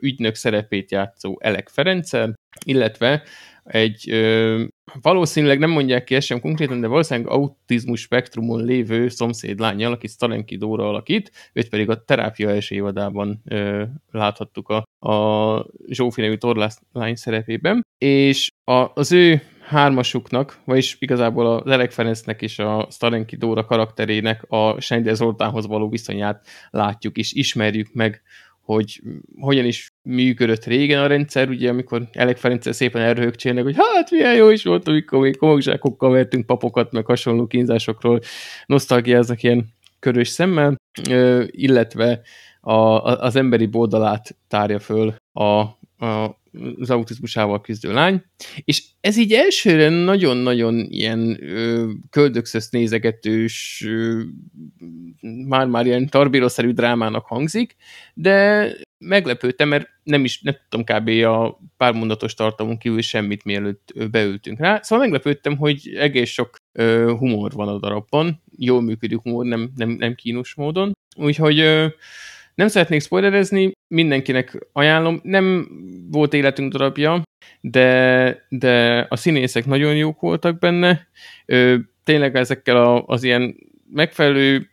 [0.00, 3.22] ügynök szerepét játszó Elek Ferenccel, illetve
[3.64, 4.10] egy
[5.02, 10.10] valószínűleg nem mondják ki ezt sem konkrétan, de valószínűleg autizmus spektrumon lévő szomszéd lányjal, akit
[10.10, 16.36] Stalenki Dóra alakít, őt pedig a terápia első évadában ö, láthattuk a, a Zsófi nevű
[16.36, 23.36] torlány szerepében, és a, az ő hármasuknak, vagyis igazából az Elek Ferencnek és a Starenki
[23.36, 28.22] Dóra karakterének a Sender Zoltánhoz való viszonyát látjuk és ismerjük meg
[28.74, 29.00] hogy
[29.40, 34.34] hogyan is működött régen a rendszer, ugye amikor Elek Ferenc szépen elröhögcsélnek, hogy hát milyen
[34.34, 38.20] jó is volt, amikor még komogzsákokkal vertünk papokat, meg hasonló kínzásokról
[38.66, 40.76] nosztalgiáznak ilyen körös szemmel,
[41.46, 42.20] illetve
[42.60, 45.64] a, az emberi boldalát tárja föl a,
[46.00, 46.38] a
[46.78, 48.22] az autizmusával küzdő lány,
[48.64, 54.22] és ez így elsőre nagyon-nagyon ilyen ö, köldökszösz nézegetős, ö,
[55.46, 57.76] már-már ilyen tarbírószerű drámának hangzik,
[58.14, 58.66] de
[58.98, 61.08] meglepődtem, mert nem is, nem tudtam kb.
[61.08, 64.80] a pár mondatos tartalmon kívül semmit, mielőtt beültünk rá.
[64.82, 69.90] Szóval meglepődtem, hogy egész sok ö, humor van a darabban, jól működő humor, nem, nem,
[69.90, 70.92] nem kínos módon.
[71.16, 71.86] Úgyhogy ö,
[72.60, 75.20] nem szeretnék spoilerezni, mindenkinek ajánlom.
[75.22, 75.68] Nem
[76.10, 77.22] volt életünk darabja,
[77.60, 81.08] de, de a színészek nagyon jók voltak benne.
[81.46, 83.56] Ö, tényleg ezekkel a, az ilyen
[83.92, 84.70] megfelelő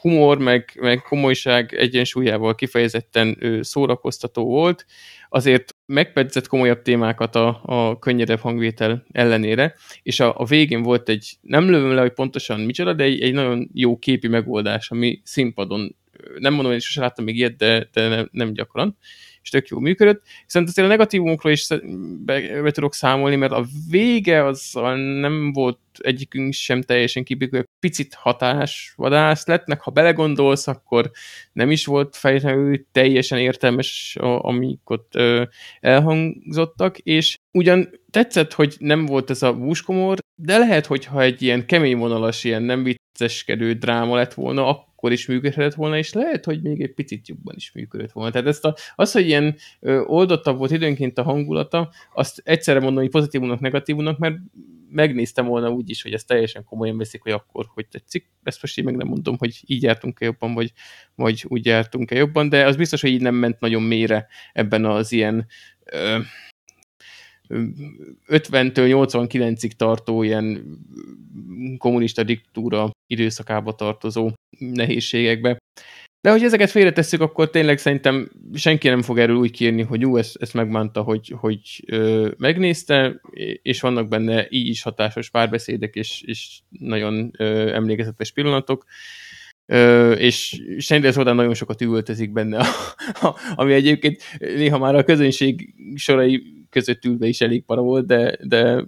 [0.00, 4.86] humor, meg, meg komolyság egyensúlyával kifejezetten ö, szórakoztató volt.
[5.28, 11.36] Azért megpedzett komolyabb témákat a, a könnyedebb hangvétel ellenére, és a, a végén volt egy,
[11.40, 15.98] nem lövöm le, hogy pontosan micsoda, de egy, egy nagyon jó képi megoldás, ami színpadon
[16.38, 18.96] nem mondom, hogy sosem láttam még ilyet, de, de nem, nem gyakran,
[19.42, 20.22] és tök jó működött.
[20.44, 21.66] Viszont azért a negatívumokról is
[22.24, 24.70] be, be tudok számolni, mert a vége az
[25.20, 31.10] nem volt egyikünk sem teljesen kibékül, picit hatásvadász lett, meg ha belegondolsz, akkor
[31.52, 35.42] nem is volt fejtelenül teljesen értelmes, amik ott ö,
[35.80, 41.66] elhangzottak, és ugyan tetszett, hogy nem volt ez a búskomor, de lehet, hogyha egy ilyen
[41.66, 46.62] kemény vonalas, ilyen nem vicceskedő dráma lett volna, akkor is működhetett volna, és lehet, hogy
[46.62, 48.30] még egy picit jobban is működött volna.
[48.30, 49.56] Tehát ezt a, az, hogy ilyen
[50.06, 54.36] oldottabb volt időnként a hangulata, azt egyszerre mondom, hogy pozitívumnak, negatívumnak, mert
[54.90, 58.30] megnéztem volna úgy is, hogy ezt teljesen komolyan veszik, hogy akkor, hogy tetszik.
[58.42, 60.72] Ezt most én meg nem mondom, hogy így jártunk-e jobban, vagy,
[61.14, 65.12] vagy úgy jártunk-e jobban, de az biztos, hogy így nem ment nagyon mélyre ebben az
[65.12, 65.46] ilyen
[65.84, 66.18] ö,
[68.28, 70.78] 50-től 89-ig tartó ilyen
[71.78, 75.58] kommunista diktúra időszakába tartozó nehézségekbe.
[76.20, 80.16] De hogy ezeket félretesszük, akkor tényleg szerintem senki nem fog erről úgy kérni, hogy jó,
[80.16, 83.20] ezt, ezt megmánta, hogy, hogy ö, megnézte,
[83.62, 88.84] és vannak benne így is hatásos párbeszédek, és, és nagyon ö, emlékezetes pillanatok.
[89.66, 92.66] Ö, és Sanders Rodán nagyon sokat üvöltezik benne,
[93.54, 98.84] ami egyébként néha már a közönség sorai között ülve is elég para volt, de, de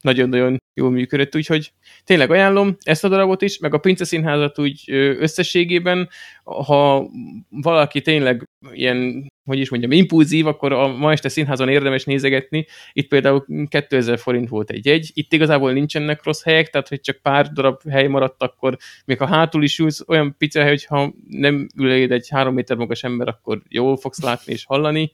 [0.00, 1.72] nagyon-nagyon jól működött, úgyhogy
[2.04, 4.84] tényleg ajánlom ezt a darabot is, meg a Pince Színházat úgy
[5.18, 6.08] összességében,
[6.44, 7.10] ha
[7.48, 12.66] valaki tényleg ilyen, hogy is mondjam, impulzív, akkor a ma este színházon érdemes nézegetni.
[12.92, 17.16] Itt például 2000 forint volt egy jegy, itt igazából nincsenek rossz helyek, tehát hogy csak
[17.16, 21.66] pár darab hely maradt, akkor még ha hátul is ülsz, olyan pici hely, hogyha nem
[21.76, 25.12] ül egy három méter magas ember, akkor jól fogsz látni és hallani.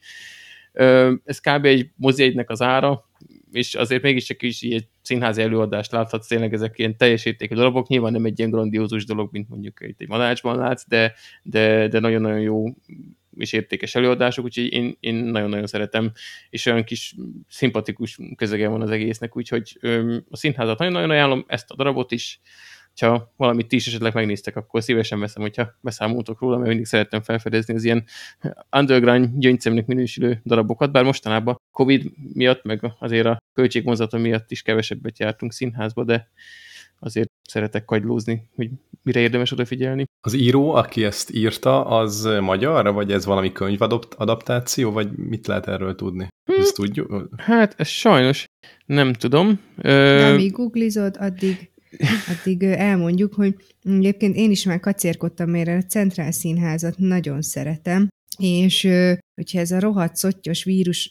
[1.25, 1.65] Ez kb.
[1.65, 3.05] egy moziegynek az ára,
[3.53, 8.13] és azért mégiscsak is egy színházi előadást láthatsz, tényleg ezek ilyen teljes értékű darabok, nyilván
[8.13, 12.41] nem egy ilyen grandiózus dolog, mint mondjuk itt egy madácsban látsz, de, de, de nagyon-nagyon
[12.41, 12.65] jó
[13.37, 16.13] és értékes előadások, úgyhogy én, én nagyon-nagyon szeretem,
[16.51, 17.15] és olyan kis
[17.49, 19.79] szimpatikus közege van az egésznek, úgyhogy
[20.31, 22.41] a színházat nagyon-nagyon ajánlom, ezt a darabot is,
[23.07, 27.23] ha valamit ti is esetleg megnéztek, akkor szívesen veszem, hogyha beszámoltok róla, mert mindig szerettem
[27.23, 28.05] felfedezni az ilyen
[28.77, 35.19] underground gyöngyszemnek minősülő darabokat, bár mostanában Covid miatt, meg azért a költségmozata miatt is kevesebbet
[35.19, 36.31] jártunk színházba, de
[36.99, 38.71] azért szeretek kagylózni, hogy
[39.03, 40.05] mire érdemes odafigyelni.
[40.21, 45.95] Az író, aki ezt írta, az magyar, vagy ez valami könyvadaptáció, vagy mit lehet erről
[45.95, 46.29] tudni?
[46.45, 46.61] Hmm.
[46.61, 47.29] Ezt tudjuk?
[47.37, 48.45] Hát, ez sajnos
[48.87, 49.61] nem tudom.
[49.77, 51.71] De amíg googlizod, addig
[52.29, 58.89] addig elmondjuk, hogy egyébként én is már kacérkodtam, mert a Centrál Színházat nagyon szeretem, és
[59.35, 61.11] hogyha ez a rohadt szottyos vírus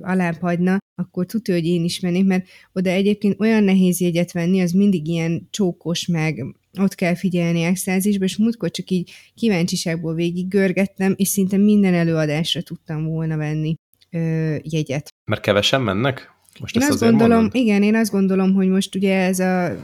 [0.00, 4.60] alá hagyna, akkor tudja, hogy én is mennék, mert oda egyébként olyan nehéz jegyet venni,
[4.60, 6.44] az mindig ilyen csókos, meg
[6.78, 12.62] ott kell figyelni extázisba, és múltkor csak így kíváncsiságból végig görgettem, és szinte minden előadásra
[12.62, 13.74] tudtam volna venni
[14.10, 15.08] ö, jegyet.
[15.30, 16.36] Mert kevesen mennek?
[16.60, 17.54] Most én azt gondolom, mondod?
[17.54, 19.76] igen, én azt gondolom, hogy most ugye ez a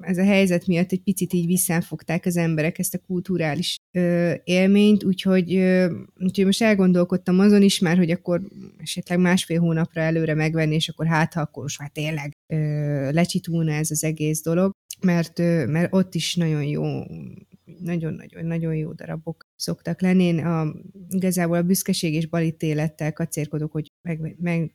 [0.00, 5.04] ez a helyzet miatt egy picit így visszafogták az emberek ezt a kulturális ö, élményt,
[5.04, 8.40] úgyhogy, ö, úgyhogy most elgondolkodtam azon is már, hogy akkor
[8.78, 12.56] esetleg másfél hónapra előre megvenni, és akkor hát, ha akkor most már tényleg ö,
[13.12, 17.02] lecsitulna ez az egész dolog, mert, ö, mert ott is nagyon jó
[17.78, 20.24] nagyon-nagyon-nagyon jó darabok szoktak lenni.
[20.24, 20.74] Én a,
[21.08, 24.74] igazából a büszkeség és balítélettel kacérkodok, hogy meg, meg,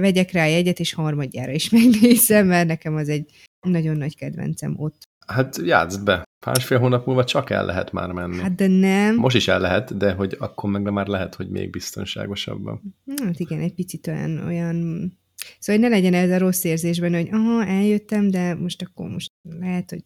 [0.00, 3.30] vegyek rá egyet, és harmadjára is megnézem, mert nekem az egy
[3.62, 5.08] nagyon nagy kedvencem ott.
[5.26, 6.24] Hát játsz be.
[6.46, 8.38] Másfél hónap múlva csak el lehet már menni.
[8.38, 9.16] Hát de nem.
[9.16, 12.96] Most is el lehet, de hogy akkor meg már lehet, hogy még biztonságosabban.
[13.24, 15.10] Hát igen, egy picit olyan, olyan
[15.58, 19.32] Szóval, hogy ne legyen ez a rossz érzésben, hogy aha, eljöttem, de most akkor most
[19.42, 20.02] lehet, hogy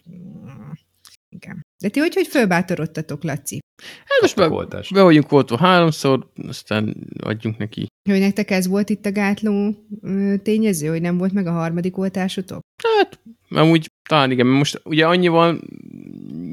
[1.42, 1.64] igen.
[1.82, 3.58] De ti hogy, hogy fölbátorodtatok, Laci?
[3.82, 4.48] Hát most be,
[4.94, 7.86] be vagyunk voltva háromszor, aztán adjunk neki.
[8.10, 9.74] Hogy nektek ez volt itt a gátló
[10.42, 12.60] tényező, hogy nem volt meg a harmadik oltásotok?
[12.82, 15.60] Hát, amúgy talán igen, mert most ugye annyi van,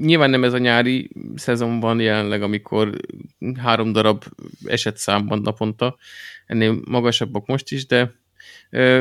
[0.02, 2.98] nyilván nem ez a nyári szezon van jelenleg, amikor
[3.58, 4.24] három darab
[4.66, 5.98] esetszám van naponta,
[6.46, 8.22] ennél magasabbak most is, de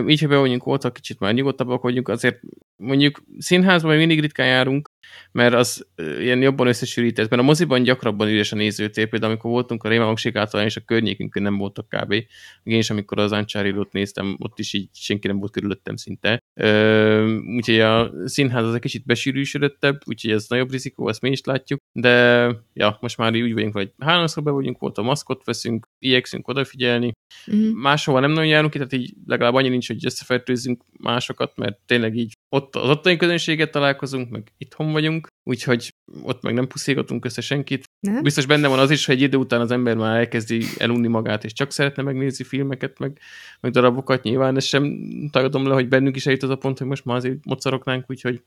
[0.07, 2.41] így, ha be vagyunk voltak, kicsit már nyugodtabbak vagyunk, azért
[2.77, 4.89] mondjuk színházban mindig ritkán járunk,
[5.33, 9.85] mert az ilyen jobban összesűrített, mert a moziban gyakrabban üres a nézőtér, például amikor voltunk
[9.85, 12.13] a Rémálom Sikátalán, és a környékünkön nem voltak kb.
[12.63, 16.43] Én is, amikor az uncharted néztem, ott is így senki nem volt körülöttem szinte.
[17.57, 21.81] úgyhogy a színház az egy kicsit besűrűsödöttebb, úgyhogy ez nagyobb rizikó, ezt mi is látjuk,
[21.93, 26.49] de ja, most már úgy vagyunk, hogy háromszor be vagyunk, volt a maszkot veszünk, igyekszünk
[26.49, 27.13] odafigyelni,
[27.47, 27.73] uh-huh.
[27.73, 32.33] máshova nem nagyon járunk, tehát így legalább annyi nincs, hogy összefertőzzünk másokat, mert tényleg így
[32.49, 35.02] ott az ottani közönséget találkozunk, meg itthon vagyunk,
[35.43, 37.85] úgyhogy ott meg nem puszígatunk össze senkit.
[38.01, 38.23] Nem?
[38.23, 41.45] Biztos benne van az is, hogy egy idő után az ember már elkezdi elunni magát,
[41.45, 43.19] és csak szeretne megnézni filmeket, meg,
[43.61, 44.23] meg darabokat.
[44.23, 47.17] Nyilván ezt sem tagadom le, hogy bennünk is eljut az a pont, hogy most már
[47.17, 48.43] azért mocoroknánk, úgyhogy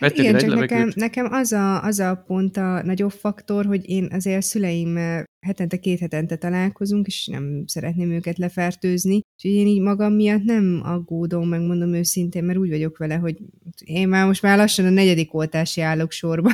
[0.00, 4.08] Hát igen, csak nekem, nekem az, a, az a pont a nagyobb faktor, hogy én
[4.12, 4.98] azért a szüleim
[5.40, 9.14] hetente, két hetente találkozunk, és nem szeretném őket lefertőzni.
[9.14, 13.36] Úgyhogy én így magam miatt nem aggódom, megmondom őszintén, mert úgy vagyok vele, hogy
[13.84, 16.50] én már most már lassan a negyedik oltási állok sorba.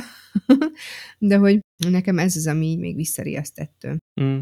[1.17, 1.59] De hogy
[1.89, 3.97] nekem ez az, ami így még visszariasztettő.
[4.21, 4.39] Mm.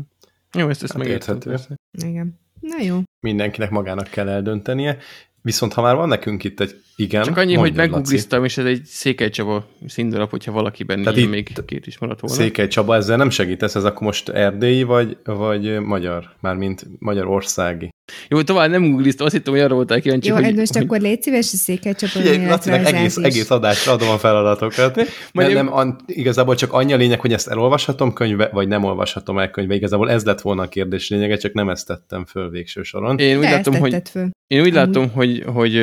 [0.58, 1.56] Jó, ezt, ezt hát megérthető.
[1.92, 2.40] Igen.
[2.60, 3.02] Na jó.
[3.20, 4.98] Mindenkinek magának kell eldöntenie.
[5.44, 7.24] Viszont ha már van nekünk itt egy igen.
[7.24, 11.88] Csak annyi, hogy meggoogliztam, és ez egy Székely Csaba színdarab, hogyha valakiben Tehát még két
[11.88, 12.36] is maradt volna.
[12.36, 16.36] Székely Csaba, ezzel nem segítesz, ez akkor most erdélyi vagy, vagy magyar?
[16.40, 17.90] Mármint magyarországi?
[18.28, 20.56] Jó, tovább nem googliztam, azt hittem, hogy arra voltál kíváncsi, Jó, hogy...
[20.56, 20.84] most hogy...
[20.84, 24.96] akkor légy szíves a Figyelj, Lacinak egész, egész adásra adom a feladatokat.
[24.96, 28.68] Majd nem, én- nem, an, igazából csak annyi a lényeg, hogy ezt elolvashatom könyve, vagy
[28.68, 29.76] nem olvashatom el könyve.
[29.76, 33.18] Igazából ez lett volna a kérdés lényege, csak nem ezt tettem föl végső soron.
[33.20, 34.30] Én úgy De látom, hogy föl.
[34.48, 34.74] Én úgy Amúgy.
[34.74, 35.82] látom, hogy, hogy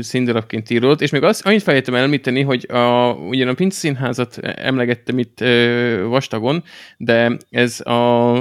[0.00, 5.18] színdarabként íródott, és még azt, annyit felejtem említeni, hogy a, ugyan a Pince Színházat emlegettem
[5.18, 6.64] itt ö, vastagon,
[6.96, 8.32] de ez a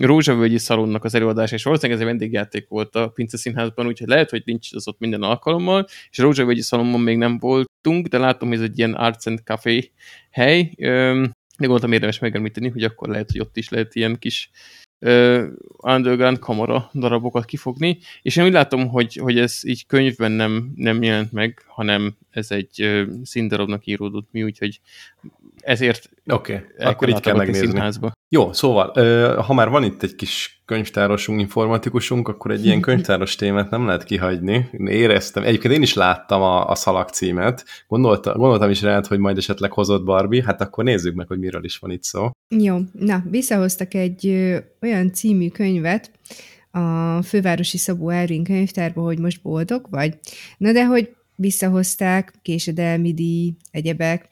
[0.00, 4.30] Rózsavölgyi Szalonnak az előadása, és valószínűleg ez egy vendégjáték volt a Pince Színházban, úgyhogy lehet,
[4.30, 8.56] hogy nincs az ott minden alkalommal, és Rózsavölgyi Szalonban még nem voltunk, de látom, hogy
[8.56, 9.90] ez egy ilyen Arts and Café
[10.30, 10.74] hely,
[11.58, 14.50] de gondoltam érdemes megemlíteni, hogy akkor lehet, hogy ott is lehet ilyen kis
[14.98, 15.46] ö,
[15.82, 21.02] underground kamara darabokat kifogni, és én úgy látom, hogy, hogy ez így könyvben nem, nem
[21.02, 24.80] jelent meg, hanem ez egy színdarabnak íródott mi, úgyhogy
[25.60, 27.66] ezért Oké, okay, akkor így kell megnézni.
[27.66, 28.12] színházba.
[28.28, 28.92] Jó, szóval,
[29.42, 34.04] ha már van itt egy kis könyvtárosunk, informatikusunk, akkor egy ilyen könyvtáros témát nem lehet
[34.04, 34.68] kihagyni.
[34.72, 39.18] Én Éreztem, egyébként én is láttam a, a szalag címet, Gondolta, gondoltam is rád, hogy
[39.18, 42.30] majd esetleg hozott Barbie, hát akkor nézzük meg, hogy miről is van itt szó.
[42.48, 46.10] Jó, na, visszahoztak egy ö, olyan című könyvet
[46.70, 50.18] a Fővárosi Szabó Ervin könyvtárba, hogy most boldog vagy.
[50.58, 54.28] Na de hogy visszahozták, késedelmi díj, egyebek.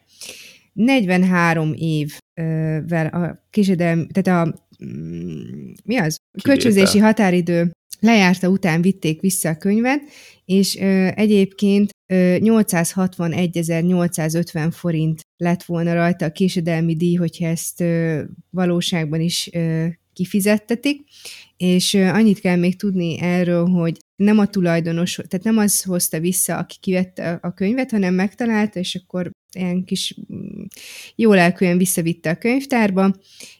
[0.73, 6.17] 43 évvel a késedelmi, tehát a mm, mi az?
[6.43, 10.01] Kölcsönzési határidő lejárta után vitték vissza a könyvet,
[10.45, 18.21] és ö, egyébként ö, 861.850 forint lett volna rajta a késedelmi díj, hogyha ezt ö,
[18.49, 21.01] valóságban is ö, kifizettetik,
[21.61, 26.57] és annyit kell még tudni erről, hogy nem a tulajdonos, tehát nem az hozta vissza,
[26.57, 30.63] aki kivette a könyvet, hanem megtalálta, és akkor ilyen kis mm,
[31.15, 33.15] jó lelkűen visszavitte a könyvtárba,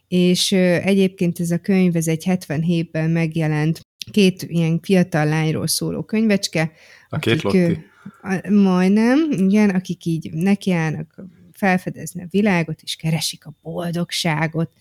[0.07, 3.79] és egyébként ez a könyv, ez egy 77-ben megjelent
[4.11, 6.71] két ilyen fiatal lányról szóló könyvecske.
[7.09, 8.49] A két akik, ö, Lotti.
[8.49, 14.71] Majdnem, igen, akik így nekiállnak felfedezni a világot, és keresik a boldogságot.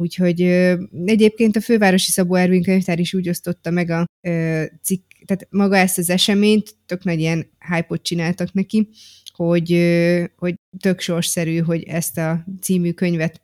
[0.00, 0.40] Úgyhogy
[1.04, 4.04] egyébként a Fővárosi Szabó Ervin könyvtár is úgy osztotta meg a
[4.82, 8.88] cikk, tehát maga ezt az eseményt, tök nagy ilyen hype csináltak neki,
[9.32, 9.70] hogy,
[10.36, 13.40] hogy tök sorszerű, hogy ezt a című könyvet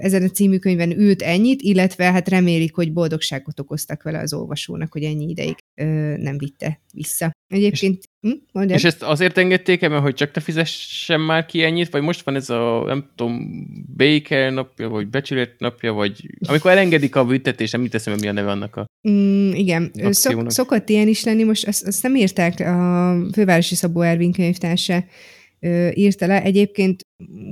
[0.00, 4.92] ezen a című könyven ült ennyit, illetve hát remélik, hogy boldogságot okoztak vele az olvasónak,
[4.92, 5.54] hogy ennyi ideig
[6.16, 7.30] nem vitte vissza.
[7.48, 8.78] Egyébként, hm, mondjad?
[8.78, 12.22] És ezt azért engedték el, mert hogy csak te fizessen már ki ennyit, vagy most
[12.22, 13.48] van ez a, nem tudom,
[13.96, 18.50] Baker napja, vagy Becsület napja, vagy amikor elengedik a büntetést, nem teszem, mi a neve
[18.50, 18.86] annak a...
[19.10, 24.00] Mm, igen, Szok, szokott ilyen is lenni, most azt, azt nem írták, a Fővárosi Szabó
[24.00, 25.04] Ervin könyvtársa
[25.94, 26.42] írta le.
[26.42, 27.02] Egyébként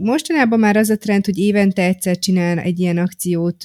[0.02, 3.64] mostanában már az a trend, hogy évente egyszer csinál egy ilyen akciót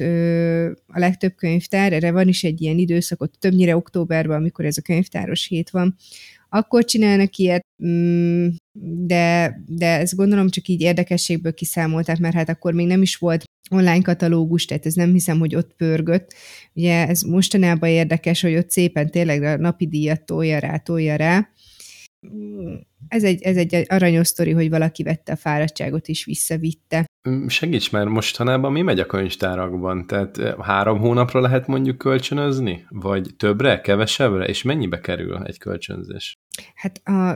[0.87, 5.47] a legtöbb könyvtár, erre van is egy ilyen időszakot, többnyire októberben, amikor ez a könyvtáros
[5.47, 5.95] hét van,
[6.49, 8.47] akkor csinálnak ilyet, mm,
[9.05, 13.43] de, de ezt gondolom csak így érdekességből kiszámolták, mert hát akkor még nem is volt
[13.71, 16.33] online katalógus, tehát ez nem hiszem, hogy ott pörgött.
[16.73, 21.49] Ugye ez mostanában érdekes, hogy ott szépen tényleg a napi díjat tolja rá, tolja rá.
[23.07, 27.05] Ez egy, ez egy aranyos sztori, hogy valaki vette a fáradtságot és visszavitte.
[27.47, 30.07] Segíts már, mostanában mi megy a könyvtárakban?
[30.07, 32.85] Tehát eh, három hónapra lehet mondjuk kölcsönözni?
[32.89, 34.45] Vagy többre, kevesebbre?
[34.45, 36.33] És mennyibe kerül egy kölcsönzés?
[36.75, 37.29] Hát a,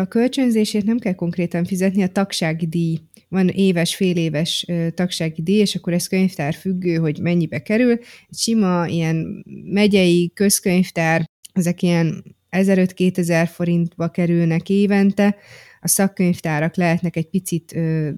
[0.00, 2.98] a kölcsönzésért nem kell konkrétan fizetni, a tagsági díj.
[3.28, 7.92] Van éves, fél éves ö, tagsági díj, és akkor ez könyvtár függő, hogy mennyibe kerül.
[8.28, 12.24] Egy sima ilyen megyei közkönyvtár, ezek ilyen
[12.56, 15.36] 1500-2000 forintba kerülnek évente.
[15.80, 18.10] A szakkönyvtárak lehetnek egy picit ö,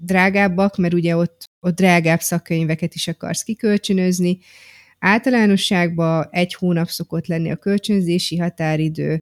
[0.00, 4.38] drágábbak, mert ugye ott, ott drágább szakkönyveket is akarsz kikölcsönözni.
[4.98, 9.18] Általánosságban egy hónap szokott lenni a kölcsönzési határidő.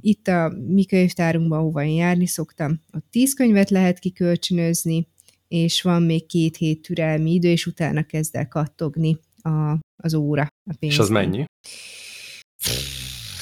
[0.00, 5.08] Itt a mi könyvtárunkban, ahova én járni szoktam, ott tíz könyvet lehet kikölcsönözni,
[5.48, 10.42] és van még két hét türelmi idő, és utána kezd el kattogni a, az óra.
[10.42, 10.74] A.
[10.78, 11.44] És az mennyi?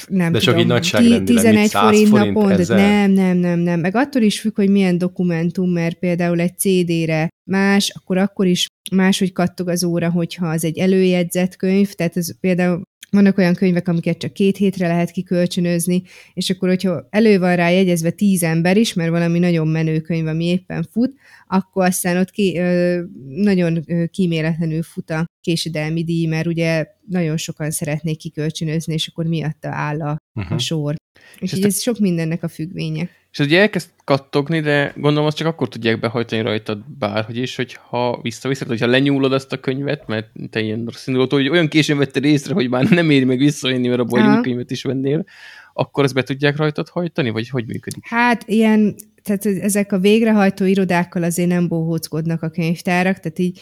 [0.09, 3.81] Nem De csak tudom, így nagyságrendileg, mit, 11 100 forint, naponta, nem, nem, nem, nem.
[3.81, 8.67] Meg attól is függ, hogy milyen dokumentum, mert például egy CD-re más, akkor akkor is
[8.91, 13.89] máshogy kattog az óra, hogyha az egy előjegyzett könyv, tehát ez például vannak olyan könyvek,
[13.89, 16.03] amiket csak két hétre lehet kikölcsönözni,
[16.35, 20.27] és akkor, hogyha elő van rá jegyezve tíz ember is, mert valami nagyon menő könyv,
[20.27, 21.15] ami éppen fut,
[21.49, 22.59] akkor aztán ott ki,
[23.29, 29.69] nagyon kíméletlenül fut a késedelmi díj, mert ugye nagyon sokan szeretnék kikölcsönözni, és akkor miatta
[29.69, 30.53] áll a, Uh-huh.
[30.53, 30.95] a sor.
[31.39, 33.09] És ezt így a- ez sok mindennek a függvénye.
[33.37, 38.19] És ugye elkezd kattogni, de gondolom azt csak akkor tudják behajtani rajtad bárhogy is, hogyha
[38.23, 42.55] visszaviszed, hogyha lenyúlod azt a könyvet, mert te ilyen rossz hogy olyan későn vetted észre,
[42.55, 45.25] hogy már nem éri meg visszajönni, mert egy könyvet is vennél,
[45.73, 48.07] akkor ezt be tudják rajtad hajtani, vagy hogy működik?
[48.07, 53.61] Hát ilyen, tehát ezek a végrehajtó irodákkal azért nem bohóckodnak a könyvtárak, tehát így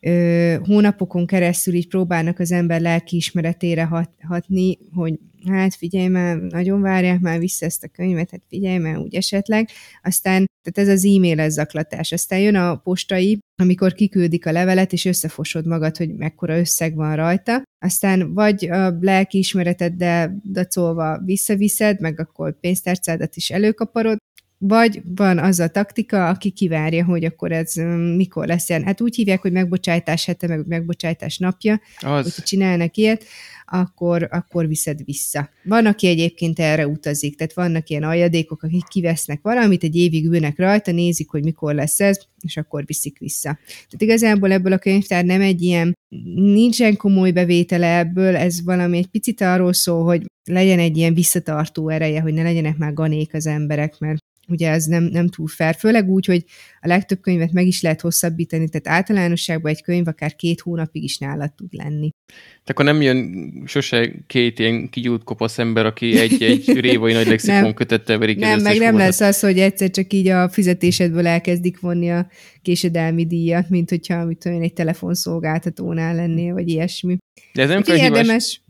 [0.00, 6.36] ö, hónapokon keresztül így próbálnak az ember lelki ismeretére hat, hatni, hogy hát figyelj már,
[6.36, 9.68] nagyon várják már vissza ezt a könyvet, hát figyelj már úgy esetleg.
[10.02, 12.12] Aztán, tehát ez az e-mailes zaklatás.
[12.12, 17.16] Aztán jön a postai, amikor kiküldik a levelet, és összefosod magad, hogy mekkora összeg van
[17.16, 17.62] rajta.
[17.78, 24.18] Aztán vagy a lelki ismereteddel dacolva visszaviszed, meg akkor pénztárcádat is előkaparod,
[24.62, 27.74] vagy van az a taktika, aki kivárja, hogy akkor ez
[28.16, 28.84] mikor lesz ilyen.
[28.84, 32.22] Hát úgy hívják, hogy megbocsájtás hete, meg megbocsájtás napja, az.
[32.22, 33.24] hogyha csinálnak ilyet,
[33.66, 35.50] akkor, akkor viszed vissza.
[35.64, 40.58] Van, aki egyébként erre utazik, tehát vannak ilyen aljadékok, akik kivesznek valamit, egy évig ülnek
[40.58, 43.58] rajta, nézik, hogy mikor lesz ez, és akkor viszik vissza.
[43.66, 45.98] Tehát igazából ebből a könyvtár nem egy ilyen,
[46.34, 51.88] nincsen komoly bevétele ebből, ez valami egy picit arról szól, hogy legyen egy ilyen visszatartó
[51.88, 55.74] ereje, hogy ne legyenek már ganék az emberek, mert ugye ez nem, nem túl fair,
[55.74, 56.44] főleg úgy, hogy
[56.80, 61.18] a legtöbb könyvet meg is lehet hosszabbítani, tehát általánosságban egy könyv akár két hónapig is
[61.18, 62.10] nálad tud lenni.
[62.26, 67.74] Tehát akkor nem jön sose két ilyen kigyújt kopasz ember, aki egy-egy révai nagy lexikon
[67.74, 72.10] kötettel verik Nem, meg nem lesz az, hogy egyszer csak így a fizetésedből elkezdik vonni
[72.10, 72.26] a
[72.62, 77.16] késedelmi díjat, mint hogyha mit tudom, egy telefonszolgáltatónál lennél, vagy ilyesmi.
[77.52, 78.60] De ez nem érdemes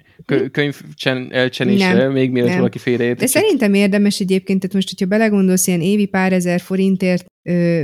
[0.50, 0.80] könyv
[1.28, 3.18] elcsenése, még mielőtt valaki félreért.
[3.18, 7.26] De szerintem érdemes egyébként, tehát most, hogyha belegondolsz, ilyen évi pár ezer forintért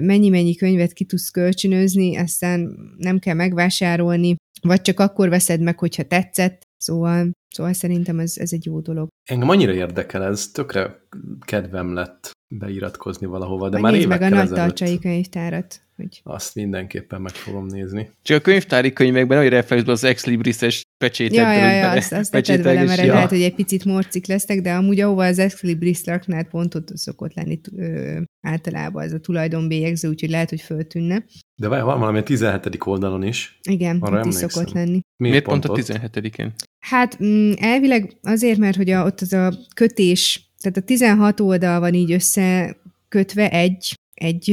[0.00, 6.02] mennyi-mennyi könyvet ki tudsz kölcsönözni, aztán nem kell megvásárolni, vagy csak akkor veszed meg, hogyha
[6.02, 9.08] tetszett, szóval, szóval szerintem ez, ez egy jó dolog.
[9.24, 10.96] Engem annyira érdekel ez, tökre
[11.44, 15.80] kedvem lett beiratkozni valahova, de Vagy már évekkel meg a nagy tartsai könyvtárat.
[15.96, 16.20] Hogy...
[16.24, 18.10] Azt mindenképpen meg fogom nézni.
[18.22, 21.36] Csak a könyvtári könyvekben olyan reflexből az Ex Libris-es pecsétet.
[21.36, 23.12] Ja, ja, ja, azt, azt tedd vele, mert ja.
[23.12, 26.96] lehet, hogy egy picit morcik lesznek, de amúgy ahova az Ex Libris raknád, pont ott
[26.96, 31.24] szokott lenni ö, általában ez a tulajdonbélyegző, úgyhogy lehet, hogy föltűnne.
[31.54, 32.78] De van valami a 17.
[32.84, 33.58] oldalon is.
[33.68, 35.00] Igen, Arra ott is szokott lenni.
[35.16, 36.52] Miért, Miért pont, pont a 17-én?
[36.78, 41.80] Hát mm, elvileg azért, mert hogy a, ott az a kötés, tehát a 16 oldal
[41.80, 44.50] van így összekötve egy, egy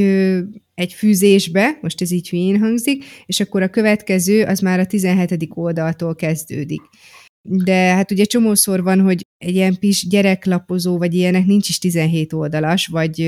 [0.75, 5.47] egy fűzésbe, most ez így hülyén hangzik, és akkor a következő az már a 17.
[5.49, 6.81] oldaltól kezdődik.
[7.41, 12.33] De hát ugye csomószor van, hogy egy ilyen pis gyereklapozó, vagy ilyenek nincs is 17
[12.33, 13.19] oldalas, vagy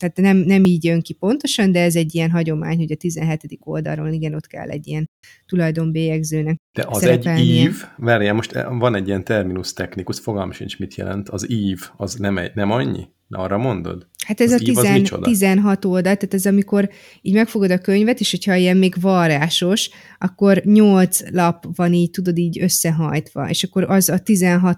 [0.00, 3.58] tehát nem, nem így jön ki pontosan, de ez egy ilyen hagyomány, hogy a 17.
[3.60, 5.10] oldalról igen, ott kell egy ilyen
[5.46, 10.94] tulajdonbélyegzőnek De az egy ív, várjál, most van egy ilyen terminus technikus, fogalmam sincs, mit
[10.94, 11.28] jelent.
[11.28, 13.08] Az ív, az nem, egy, nem annyi?
[13.28, 14.08] Arra mondod?
[14.26, 16.90] Hát ez az a tizen, 16 oldal, tehát ez amikor
[17.22, 22.38] így megfogod a könyvet, és hogyha ilyen még varrásos, akkor 8 lap van így, tudod,
[22.38, 24.76] így összehajtva, és akkor az a 16.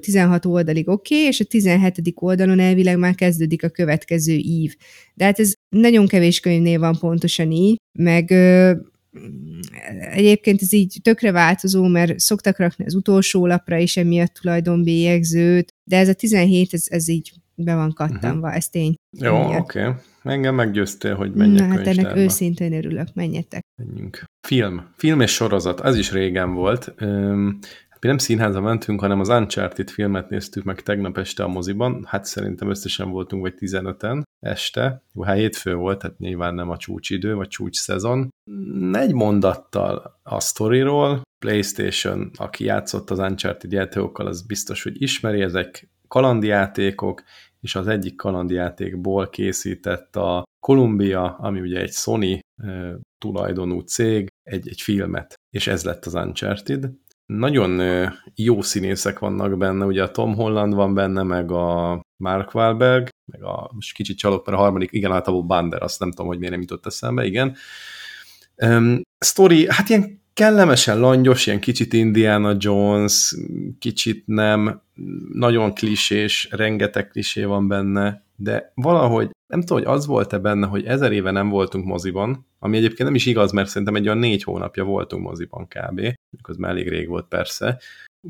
[0.00, 2.12] 16 oldalig oké, okay, és a 17.
[2.14, 4.74] oldalon elvileg már kezdődik a következő ív.
[5.14, 8.30] De hát ez nagyon kevés könyvnél van pontosan így, meg
[10.10, 15.96] egyébként ez így tökre változó, mert szoktak rakni az utolsó lapra is emiatt tulajdonbélyegzőt, de
[15.96, 17.32] ez a 17, ez, ez így
[17.64, 18.56] be van kattanva, uh-huh.
[18.56, 18.94] ez tény.
[19.18, 19.56] Jó, oké.
[19.58, 19.92] Okay.
[20.22, 23.62] Engem meggyőztél, hogy menjek Na, hát ennek őszintén örülök, menjetek.
[23.82, 24.24] Menjünk.
[24.46, 24.86] Film.
[24.96, 26.94] Film és sorozat, ez is régen volt.
[27.00, 27.58] Üm,
[28.00, 32.04] mi nem színházba mentünk, hanem az Uncharted filmet néztük meg tegnap este a moziban.
[32.08, 35.02] Hát szerintem összesen voltunk vagy 15-en este.
[35.14, 38.28] Jó, hát hétfő volt, tehát nyilván nem a csúcsidő, vagy csúcs szezon.
[38.92, 41.22] Egy mondattal a sztoriról.
[41.38, 47.22] PlayStation, aki játszott az Uncharted játékokkal, az biztos, hogy ismeri, ezek kalandjátékok,
[47.60, 54.68] és az egyik kalandjátékból készített a Columbia, ami ugye egy Sony e, tulajdonú cég, egy,
[54.68, 56.90] egy filmet, és ez lett az Uncharted.
[57.26, 62.54] Nagyon e, jó színészek vannak benne, ugye a Tom Holland van benne, meg a Mark
[62.54, 66.26] Wahlberg, meg a, most kicsit csalok, mert a harmadik, igen, általában Bander, azt nem tudom,
[66.26, 67.56] hogy miért nem jutott eszembe, igen.
[68.56, 73.34] Um, story, hát ilyen kellemesen langyos, ilyen kicsit Indiana Jones,
[73.78, 74.82] kicsit nem,
[75.32, 80.84] nagyon klisés, rengeteg klisé van benne, de valahogy nem tudom, hogy az volt-e benne, hogy
[80.84, 84.42] ezer éve nem voltunk moziban, ami egyébként nem is igaz, mert szerintem egy olyan négy
[84.42, 86.00] hónapja voltunk moziban kb.
[86.58, 87.80] Már elég rég volt persze.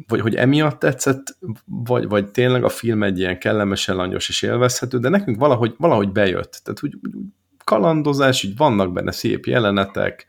[0.06, 4.98] Vagy hogy emiatt tetszett, vagy, vagy tényleg a film egy ilyen kellemesen langyos és élvezhető,
[4.98, 6.61] de nekünk valahogy, valahogy bejött.
[6.64, 7.22] Tehát úgy, úgy
[7.64, 10.26] kalandozás, úgy vannak benne szép jelenetek,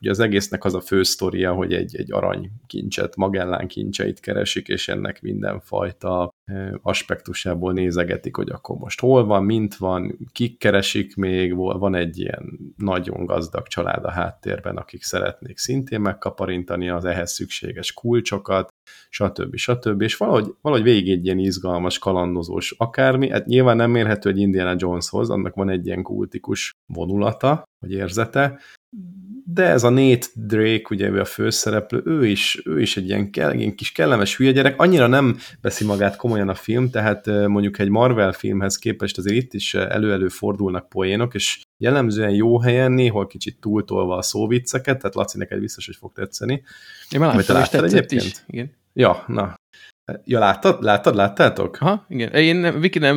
[0.00, 4.68] Ugye az egésznek az a fő sztoria, hogy egy, egy arany kincset, magellán kincseit keresik,
[4.68, 6.34] és ennek mindenfajta
[6.82, 12.58] aspektusából nézegetik, hogy akkor most hol van, mint van, kik keresik még, van egy ilyen
[12.76, 18.68] nagyon gazdag család a háttérben, akik szeretnék szintén megkaparintani az ehhez szükséges kulcsokat,
[19.08, 19.56] stb.
[19.56, 20.02] stb.
[20.02, 23.30] És valahogy, valahogy végig egy ilyen izgalmas, kalandozós akármi.
[23.30, 28.58] Hát nyilván nem mérhető egy Indiana Joneshoz, annak van egy ilyen kultikus vonulata, vagy érzete,
[29.52, 33.30] de ez a Nate Drake, ugye ő a főszereplő, ő is, ő is egy ilyen,
[33.30, 37.78] kell, ilyen kis kellemes hülye gyerek, annyira nem veszi magát komolyan a film, tehát mondjuk
[37.78, 43.26] egy Marvel filmhez képest azért itt is elő-elő fordulnak poénok, és jellemzően jó helyen, néhol
[43.26, 46.62] kicsit túltolva a szóvicceket, tehát Laci, neked biztos, hogy fog tetszeni.
[47.10, 48.32] Én már láttam, és tetszett is.
[48.46, 48.70] Igen.
[48.92, 49.58] Ja, na,
[50.24, 50.82] Ja, láttad?
[50.82, 51.14] Láttad?
[51.14, 51.76] Láttátok?
[51.76, 52.32] Ha, igen.
[52.32, 53.16] Én, Viki nem,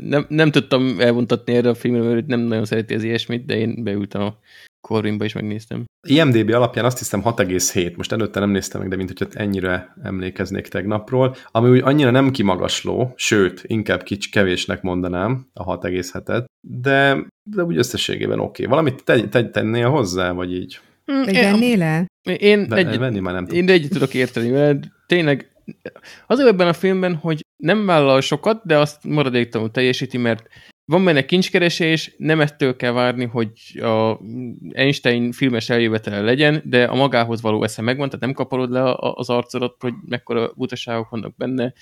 [0.00, 3.82] nem, nem tudtam elvontatni erre a filmre, mert nem nagyon szereti az ilyesmit, de én
[3.84, 4.38] beültem a
[4.86, 5.84] Corvinba is megnéztem.
[6.08, 10.68] IMDB alapján azt hiszem 6,7, most előtte nem néztem meg, de mint hogy ennyire emlékeznék
[10.68, 17.64] tegnapról, ami úgy annyira nem kimagasló, sőt, inkább kics, kevésnek mondanám a 6,7-et, de, de
[17.64, 18.48] úgy összességében oké.
[18.48, 18.66] Okay.
[18.66, 20.80] Valamit te, te, tennél hozzá, vagy így?
[21.12, 22.06] Mm, vennél el?
[22.38, 25.50] Én, egy, venni már nem én egyet tudok érteni, mert tényleg
[26.26, 30.48] az ebben a filmben, hogy nem vállal sokat, de azt maradéktalanul teljesíti, mert
[30.86, 34.20] van benne kincskeresés, nem ettől kell várni, hogy a
[34.72, 39.30] Einstein filmes eljövetele legyen, de a magához való esze megvan, tehát nem kaparod le az
[39.30, 41.72] arcodat, hogy mekkora butaságok vannak benne,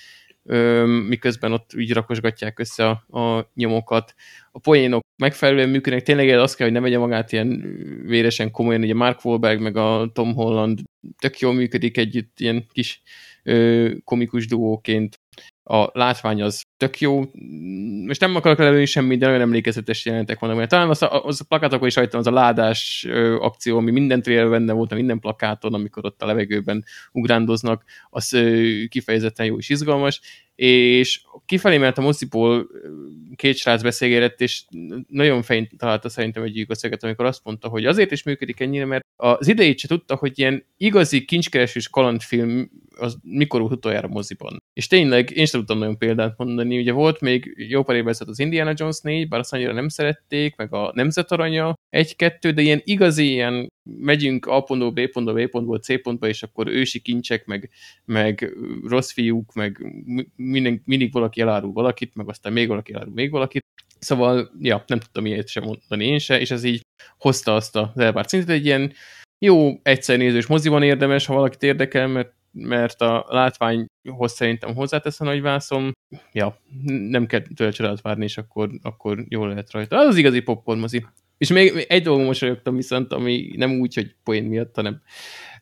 [1.07, 4.13] miközben ott úgy rakosgatják össze a, a nyomokat.
[4.51, 8.93] A poénok megfelelően működnek, tényleg azt kell, hogy ne vegye magát ilyen véresen komolyan, ugye
[8.93, 10.79] Mark Wahlberg meg a Tom Holland
[11.19, 13.01] tök jól működik együtt, ilyen kis
[13.43, 15.19] ö, komikus duóként
[15.67, 17.23] a látvány az tök jó.
[18.05, 20.57] Most nem akarok előni semmit, de nagyon emlékezetes jelentek vannak.
[20.57, 23.91] Mert talán az a, az a plakátokon is rajtam az a ládás ö, akció, ami
[23.91, 29.57] mindent vél benne volt, minden plakáton, amikor ott a levegőben ugrándoznak, az ö, kifejezetten jó
[29.57, 30.21] és izgalmas.
[30.55, 32.67] És kifelé mert a moziból
[33.35, 34.63] két srác beszélgetett, és
[35.07, 39.05] nagyon fején találta szerintem egy gyűgösszeget, amikor azt mondta, hogy azért is működik ennyire, mert
[39.15, 44.63] az idejét se tudta, hogy ilyen igazi kincskeresős kalandfilm az mikor volt utoljára moziban.
[44.73, 48.39] És tényleg, én sem tudtam nagyon példát mondani, ugye volt még jó pár évvel az
[48.39, 52.81] Indiana Jones 4, bár azt annyira nem szerették, meg a Nemzet Aranya egy-kettő, de ilyen
[52.83, 53.67] igazi ilyen
[53.99, 57.69] megyünk A pontból B pontból, B pontból C pontba, és akkor ősi kincsek, meg,
[58.05, 58.53] meg
[58.83, 59.93] rossz fiúk, meg
[60.49, 63.63] minden, mindig valaki elárul valakit, meg aztán még valaki elárul még valakit.
[63.99, 66.81] Szóval, ja, nem tudtam ilyet sem mondani én se, és ez így
[67.17, 68.93] hozta azt az elvárt szintet, egy ilyen
[69.45, 75.23] jó egyszer nézős moziban érdemes, ha valakit érdekel, mert mert a látványhoz szerintem hozzátesz a
[75.23, 75.91] nagyvászom.
[76.31, 79.97] Ja, nem kell tőle csodát várni, és akkor, akkor jól lehet rajta.
[79.97, 81.05] Az az igazi popcorn mozi.
[81.37, 85.01] És még egy dolgon mosolyogtam viszont, ami nem úgy, hogy poén miatt, hanem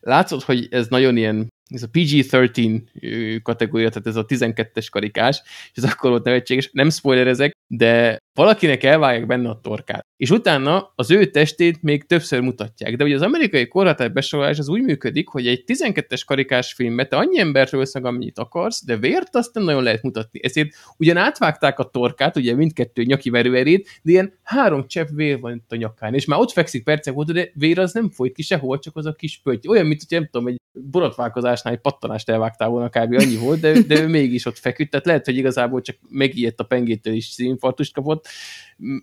[0.00, 5.82] látszott, hogy ez nagyon ilyen ez a PG-13 kategória, tehát ez a 12-es karikás, és
[5.82, 10.06] ez akkor volt nevetséges, nem spoilerezek, de valakinek elvágják benne a torkát.
[10.16, 12.96] És utána az ő testét még többször mutatják.
[12.96, 17.16] De ugye az amerikai korhatár besorolás az úgy működik, hogy egy 12-es karikás filmbe te
[17.16, 20.40] annyi embert ölsz meg, amennyit akarsz, de vért azt nem nagyon lehet mutatni.
[20.42, 25.54] Ezért ugyan átvágták a torkát, ugye mindkettő nyaki verőerét, de ilyen három csepp vér van
[25.54, 28.42] itt a nyakán, és már ott fekszik percek óta, de vér az nem folyt ki
[28.42, 29.68] sehol, csak az a kis pötty.
[29.68, 33.12] Olyan, mint hogy nem tudom, egy borotválkozásnál egy pattanást elvágtál volna kb.
[33.12, 36.64] annyi volt, de, de ő mégis ott feküdt, tehát lehet, hogy igazából csak megijedt a
[36.64, 38.23] pengétől is színinfarktust kapott,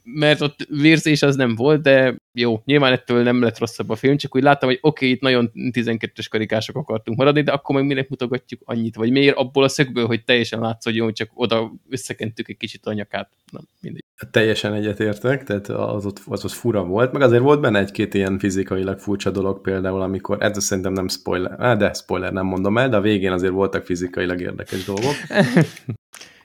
[0.03, 4.17] mert ott vérzés az nem volt, de jó, nyilván ettől nem lett rosszabb a film,
[4.17, 7.85] csak úgy láttam, hogy oké, okay, itt nagyon 12-es karikások akartunk maradni, de akkor meg
[7.85, 11.71] minek mutogatjuk annyit, vagy miért abból a szögből, hogy teljesen látsz, hogy jó, csak oda
[11.89, 13.29] összekentük egy kicsit a nyakát.
[13.51, 14.03] Na, mindegy.
[14.31, 18.39] Teljesen egyetértek, tehát az ott, az ott fura volt, meg azért volt benne egy-két ilyen
[18.39, 22.97] fizikailag furcsa dolog például, amikor, ez szerintem nem spoiler, de spoiler nem mondom el, de
[22.97, 25.13] a végén azért voltak fizikailag érdekes dolgok.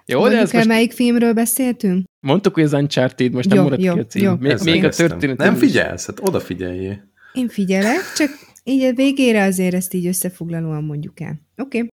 [0.09, 0.68] Jó, Mondjuk de ez el, most...
[0.68, 2.07] melyik filmről beszéltünk?
[2.27, 4.22] Mondtuk, hogy az Uncharted, most nem maradt ki a cím.
[4.22, 5.37] Jó, még, még a történet.
[5.37, 7.11] Nem figyelsz, hát odafigyeljél.
[7.33, 8.29] Én figyelek, csak
[8.64, 11.41] így a végére azért ezt így összefoglalóan mondjuk el.
[11.57, 11.79] Oké.
[11.79, 11.89] Okay.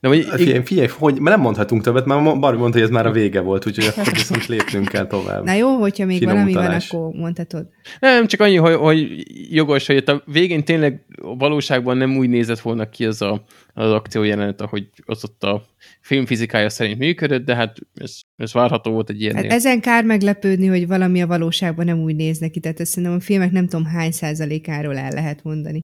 [0.00, 3.10] De hogy, figyelj, figyelj, hogy nem mondhatunk többet, mert Barbie mondta, hogy ez már a
[3.10, 5.44] vége volt, úgyhogy akkor viszont lépnünk kell tovább.
[5.44, 6.88] Na jó, hogyha még Finom valami utalás.
[6.88, 7.68] van, akkor mondhatod.
[8.00, 11.04] Nem, csak annyi, hogy, hogy jogos, hogy a végén tényleg
[11.38, 13.44] valóságban nem úgy nézett volna ki az a,
[13.74, 15.62] az akció jelenet, ahogy az ott a
[16.00, 19.34] filmfizikája szerint működött, de hát ez, ez várható volt egy ilyen.
[19.34, 23.18] Hát ezen kár meglepődni, hogy valami a valóságban nem úgy néz neki, tehát ezt szerintem
[23.18, 25.80] a filmek nem tudom hány százalékáról el lehet mondani.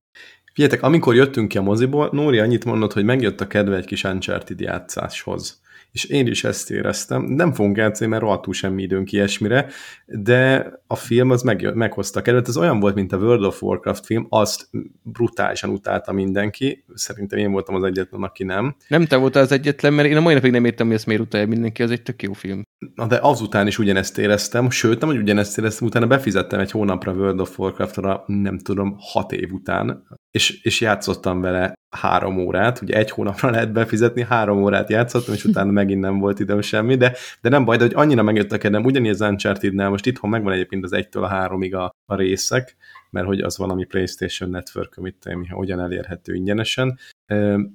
[0.57, 4.05] Figyeljetek, amikor jöttünk ki a moziból, Nóri annyit mondott, hogy megjött a kedve egy kis
[4.05, 5.61] Uncharted játszáshoz.
[5.93, 7.23] És én is ezt éreztem.
[7.23, 9.69] Nem fogunk játszani, mert rohadtul semmi időnk ilyesmire,
[10.07, 12.49] de a film az meg, meghozta kedvet.
[12.49, 14.69] Ez olyan volt, mint a World of Warcraft film, azt
[15.03, 16.85] brutálisan utálta mindenki.
[16.95, 18.77] Szerintem én voltam az egyetlen, aki nem.
[18.89, 21.23] Nem te voltál az egyetlen, mert én a mai napig nem értem, hogy ezt miért
[21.23, 22.63] utálja mindenki, az egy tök jó film.
[22.95, 27.13] Na de azután is ugyanezt éreztem, sőt nem, hogy ugyanezt éreztem, utána befizettem egy hónapra
[27.13, 32.97] World of Warcraft-ra, nem tudom, hat év után, és, és játszottam vele három órát, ugye
[32.97, 37.17] egy hónapra lehet befizetni, három órát játszottam, és utána megint nem volt időm semmi, de,
[37.41, 40.76] de nem baj, de hogy annyira megjött a kedvem, az Uncharted-nál, most itthon megvan egyébként
[40.85, 42.77] az egytől a háromig a, a részek,
[43.11, 46.99] mert hogy az valami PlayStation Network, amit ami hogyan elérhető ingyenesen.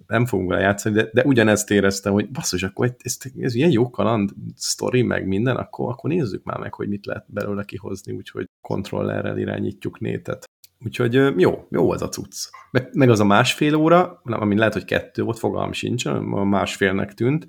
[0.08, 3.90] Nem fogunk vele játszani, de, de ugyanezt éreztem, hogy basszus, akkor ez, ez ilyen jó
[3.90, 8.46] kaland sztori, meg minden, akkor, akkor nézzük már meg, hogy mit lehet belőle kihozni, úgyhogy
[8.62, 10.50] kontrollerrel irányítjuk nétet.
[10.86, 12.50] Úgyhogy jó, jó ez a cucc.
[12.92, 17.48] Meg, az a másfél óra, ami lehet, hogy kettő volt, fogalm sincs, a másfélnek tűnt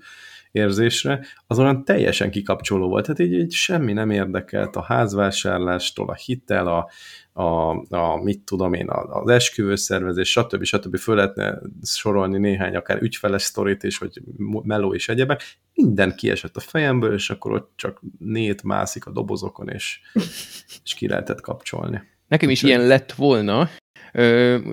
[0.52, 3.04] érzésre, az olyan teljesen kikapcsoló volt.
[3.04, 6.90] Tehát így, így semmi nem érdekelt a házvásárlástól, a hitel, a,
[7.42, 10.64] a, a mit tudom én, az esküvőszervezés, stb.
[10.64, 10.96] stb.
[10.96, 14.22] föl lehetne sorolni néhány akár ügyfeles sztorit és hogy
[14.62, 15.42] meló és egyebek.
[15.74, 20.00] Minden kiesett a fejemből, és akkor ott csak nét mászik a dobozokon, és,
[20.84, 22.02] és ki lehetett kapcsolni.
[22.28, 23.70] Nekem is ilyen lett volna,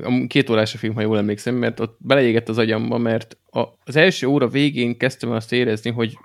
[0.03, 3.59] a két órás a film, ha jól emlékszem, mert ott beleégett az agyamba, mert a,
[3.83, 6.17] az első óra végén kezdtem azt érezni, hogy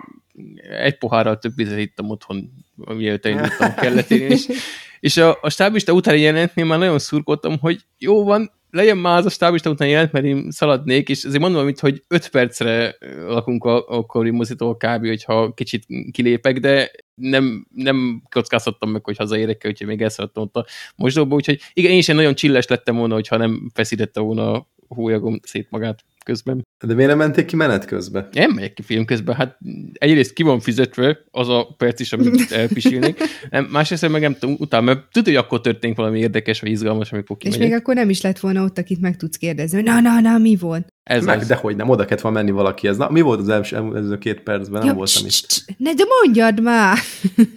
[0.69, 4.47] egy pohárral több vizet ittam otthon, mielőtt elindultam a kelletén, és,
[4.99, 9.25] és a, a stábista utáni jelentnél már nagyon szurkoltam, hogy jó van, legyen már az
[9.25, 12.95] a stábista után jelent, mert én szaladnék, és azért mondom, amit, hogy öt percre
[13.27, 19.17] lakunk a, a Kori mozitól kb., hogyha kicsit kilépek, de nem, nem kockáztattam meg, hogy
[19.17, 20.65] hazaérek el, úgyhogy még elszaladtam ott a
[20.95, 25.39] mosdóba, úgyhogy igen, én is nagyon csilles lettem volna, hogyha nem feszítette volna a hólyagom
[25.43, 26.63] szét magát közben.
[26.85, 28.27] De miért nem menték ki menet közben?
[28.31, 29.57] Nem megyek ki film közben, hát
[29.93, 33.19] egyrészt ki van fizetve az a perc is, amit elpisilnék,
[33.49, 37.11] nem, másrészt meg nem tudom, utána, mert tudod, hogy akkor történik valami érdekes vagy izgalmas,
[37.11, 37.61] amikor kimegyek.
[37.61, 40.19] És még akkor nem is lett volna ott, akit meg tudsz kérdezni, hogy na, na,
[40.19, 40.87] na, mi volt?
[41.05, 41.51] Ez Meg, az.
[41.51, 42.97] hogy nem, oda kellett volna menni valakihez.
[42.97, 44.79] Na, mi volt az első, előző két percben?
[44.79, 45.63] Nem ja, voltam itt.
[45.77, 46.97] Ne, de mondjad már!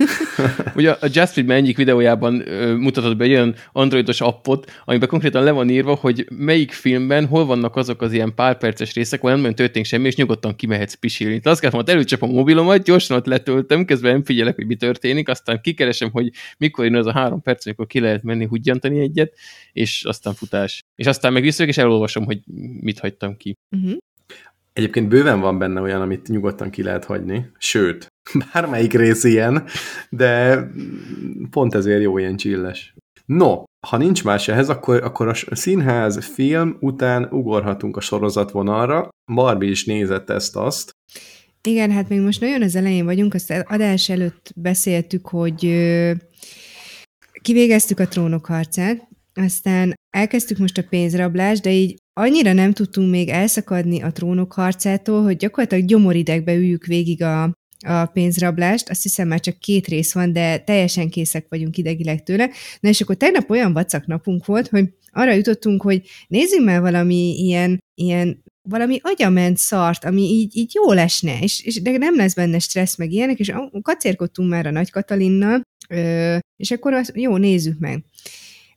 [0.77, 5.43] Ugye a Just Friedman egyik videójában ö, mutatott be egy olyan androidos appot, amiben konkrétan
[5.43, 9.37] le van írva, hogy melyik filmben hol vannak azok az ilyen pár perces részek, ahol
[9.37, 11.41] nem történik semmi, és nyugodtan kimehetsz pisilni.
[11.41, 14.77] Tehát azt kellett, hogy előcsapom a mobilomat, gyorsan ott letöltöm, közben nem figyelek, hogy mi
[14.77, 19.01] történik, aztán kikeresem, hogy mikor jön az a három perc, amikor ki lehet menni húgyantani
[19.01, 19.35] egyet,
[19.73, 20.85] és aztán futás.
[20.95, 22.39] És aztán meg visszajövök, és elolvasom, hogy
[22.81, 23.55] mit hagytam ki.
[23.77, 23.97] Uh-huh.
[24.73, 28.07] Egyébként bőven van benne olyan, amit nyugodtan ki lehet hagyni, sőt,
[28.53, 29.65] bármelyik rész ilyen,
[30.11, 30.63] de
[31.51, 32.95] pont ezért jó ilyen csilles.
[33.27, 39.09] No, ha nincs más ehhez, akkor, akkor a színház film után ugorhatunk a sorozatvonalra.
[39.33, 40.91] Barbie is nézett ezt-azt.
[41.63, 45.61] Igen, hát még most nagyon az elején vagyunk, azt adás előtt beszéltük, hogy
[47.43, 53.29] kivégeztük a trónok harcát, aztán elkezdtük most a pénzrablást, de így annyira nem tudtunk még
[53.29, 57.43] elszakadni a trónok harcától, hogy gyakorlatilag gyomoridegbe üljük végig a,
[57.87, 62.51] a pénzrablást, azt hiszem már csak két rész van, de teljesen készek vagyunk idegileg tőle.
[62.81, 67.35] Na és akkor tegnap olyan vacak napunk volt, hogy arra jutottunk, hogy nézzünk már valami
[67.39, 72.35] ilyen, ilyen valami agyament szart, ami így, így jó lesne, és, és de nem lesz
[72.35, 73.53] benne stressz meg ilyenek, és
[73.83, 75.63] kacérkodtunk már a Nagy Katalinnal,
[76.57, 78.05] és akkor azt, jó, nézzük meg.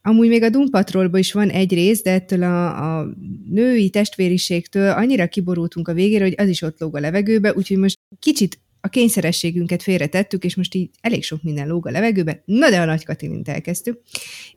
[0.01, 3.07] Amúgy még a Dumpatrolban is van egy rész, de ettől a, a
[3.49, 7.97] női testvériségtől annyira kiborultunk a végére, hogy az is ott lóg a levegőbe, úgyhogy most
[8.19, 12.79] kicsit a kényszerességünket félretettük, és most így elég sok minden lóg a levegőbe, na de
[12.79, 14.01] a Nagy Katilint elkezdtük.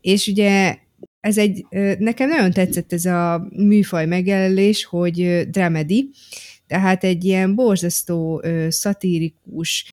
[0.01, 0.77] És ugye
[1.21, 1.67] ez egy,
[1.99, 6.11] nekem nagyon tetszett ez a műfaj megjelölés, hogy dramedy,
[6.67, 9.89] tehát egy ilyen borzasztó szatirikus,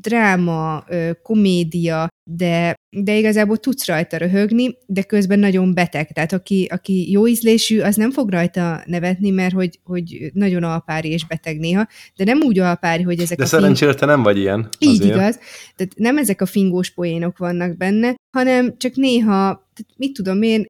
[0.00, 0.84] dráma,
[1.22, 6.12] komédia, de, de igazából tudsz rajta röhögni, de közben nagyon beteg.
[6.12, 11.08] Tehát aki, aki jó ízlésű, az nem fog rajta nevetni, mert hogy, hogy nagyon alpári
[11.08, 14.00] és beteg néha, de nem úgy alpári, hogy ezek de a szerencsére fing...
[14.00, 14.68] te nem vagy ilyen.
[14.78, 15.14] Így azért.
[15.14, 15.38] igaz.
[15.76, 20.64] Tehát nem ezek a fingós poénok vannak benne, hanem csak néha mit tudom én,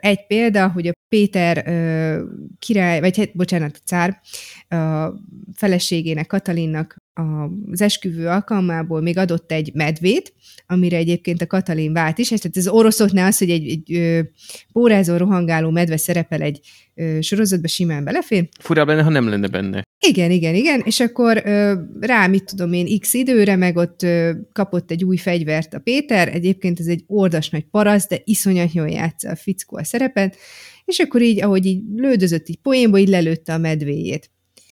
[0.00, 1.64] egy példa, hogy a Péter
[2.58, 4.20] király, vagy hát, bocsánat, a cár
[4.72, 5.14] a
[5.54, 6.96] feleségének, Katalinnak
[7.70, 10.34] az esküvő alkalmából még adott egy medvét,
[10.66, 14.20] amire egyébként a Katalin vált is, és tehát ez oroszoknál az, hogy egy, egy ö,
[14.72, 16.60] pórázó, rohangáló medve szerepel egy
[16.94, 18.48] ö, sorozatba, simán belefér.
[18.58, 19.82] Furább lenne, ha nem lenne benne.
[20.06, 24.30] Igen, igen, igen, és akkor ö, rá, mit tudom én, x időre, meg ott ö,
[24.52, 28.88] kapott egy új fegyvert a Péter, egyébként ez egy ordas nagy parasz, de iszonyat jól
[28.88, 30.36] játsza a fickó a szerepet,
[30.84, 34.30] és akkor így, ahogy így lődözött így poénból, így lelőtte a medvéjét.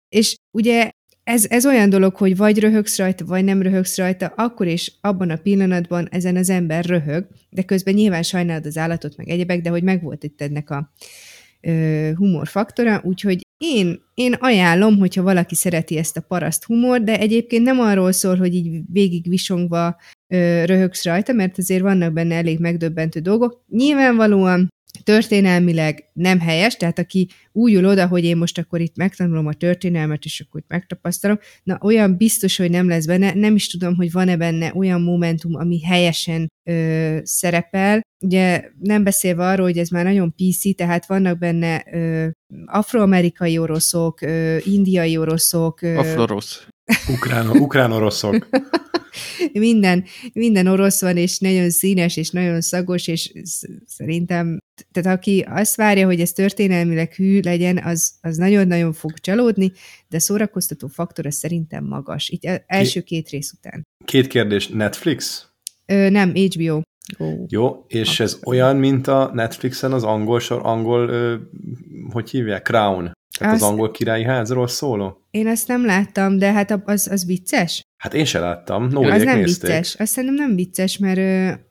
[0.10, 0.90] És ugye
[1.28, 5.30] ez, ez olyan dolog, hogy vagy röhögsz rajta, vagy nem röhögsz rajta, akkor és abban
[5.30, 9.70] a pillanatban ezen az ember röhög, de közben nyilván sajnálod az állatot, meg egyebek, de
[9.70, 10.92] hogy megvolt itt ennek a
[11.62, 17.64] ö, humorfaktora, úgyhogy én, én ajánlom, hogyha valaki szereti ezt a paraszt humor, de egyébként
[17.64, 19.96] nem arról szól, hogy így végig visongva
[20.28, 23.64] ö, röhögsz rajta, mert azért vannak benne elég megdöbbentő dolgok.
[23.70, 24.68] Nyilvánvalóan
[25.04, 29.54] történelmileg nem helyes, tehát aki úgy ül oda, hogy én most akkor itt megtanulom a
[29.54, 33.96] történelmet, és akkor itt megtapasztalom, na olyan biztos, hogy nem lesz benne, nem is tudom,
[33.96, 38.02] hogy van-e benne olyan momentum, ami helyesen ö, szerepel.
[38.20, 42.28] Ugye nem beszélve arról, hogy ez már nagyon PC, tehát vannak benne ö,
[42.66, 45.82] afroamerikai oroszok, ö, indiai oroszok.
[45.82, 46.68] Ö, Aflorosz.
[47.08, 48.48] Ukrán, ukrán oroszok.
[49.54, 53.32] minden, minden orosz van, és nagyon színes, és nagyon szagos, és
[53.86, 54.60] szerintem,
[54.92, 59.72] tehát aki azt várja, hogy ez történelmileg hű legyen, az, az nagyon-nagyon fog csalódni,
[60.08, 63.84] de szórakoztató faktor az szerintem magas, így első két rész után.
[64.06, 65.48] Két kérdés, Netflix?
[65.86, 66.82] Ö, nem, HBO.
[67.18, 67.46] Go.
[67.48, 71.36] Jó, és ez olyan, mint a Netflixen az angol sor, angol, ö,
[72.12, 72.62] hogy hívják?
[72.62, 73.12] Crown.
[73.38, 75.26] Tehát azt, az angol királyi házról szóló?
[75.32, 77.82] Én ezt nem láttam, de hát az, az vicces?
[77.98, 78.88] Hát én se láttam.
[78.88, 79.70] No, az nem nézték.
[79.70, 79.96] vicces.
[79.96, 81.20] Azt szerintem nem vicces, mert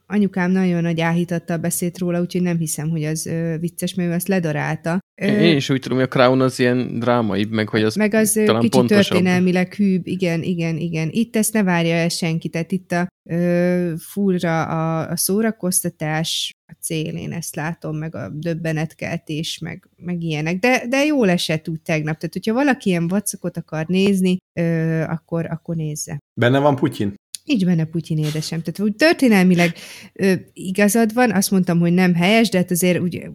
[0.07, 4.09] anyukám nagyon nagy áhítatta a beszéd róla, úgyhogy nem hiszem, hogy az ö, vicces, mert
[4.11, 4.99] ő azt ledarálta.
[5.23, 8.33] Én is úgy tudom, hogy a Crown az ilyen drámai, meg hogy az Meg az
[8.33, 9.03] talán kicsit pontosabb.
[9.03, 11.09] történelmileg hűbb, igen, igen, igen.
[11.13, 16.77] Itt ezt ne várja el senki, tehát itt a ö, fullra a, a szórakoztatás a
[16.81, 20.59] cél, én ezt látom, meg a döbbenetkeltés, meg, meg ilyenek.
[20.59, 25.47] De, de jól esett úgy tegnap, tehát hogyha valaki ilyen vacakot akar nézni, ö, akkor,
[25.47, 26.19] akkor nézze.
[26.41, 27.15] Benne van Putyin?
[27.47, 28.63] Nincs benne Putyin édesem.
[28.63, 29.75] Tehát úgy történelmileg
[30.13, 33.31] ö, igazad van, azt mondtam, hogy nem helyes, de hát azért úgy...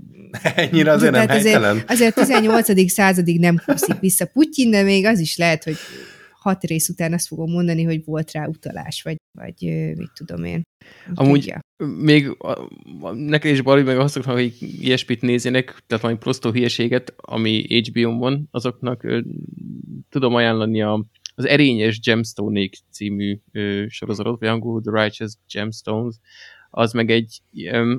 [0.55, 2.89] Ennyire azért nem azért, azért 18.
[2.91, 5.75] századig nem húszik vissza Putyin, de még az is lehet, hogy
[6.41, 9.55] hat rész után azt fogom mondani, hogy volt rá utalás, vagy, vagy
[9.95, 10.61] mit tudom én.
[11.13, 11.59] Amúgy tudja.
[11.97, 12.37] még
[13.13, 18.47] neked is Barbie meg azoknak, hogy ilyesmit nézzenek, tehát valami prostó hülyeséget, ami HBO-n van,
[18.51, 19.19] azoknak ö,
[20.09, 21.05] tudom ajánlani a,
[21.43, 26.15] az Erényes gemstone című ö, sorozatot, vagy angolul The Righteous Gemstones,
[26.73, 27.41] az meg egy,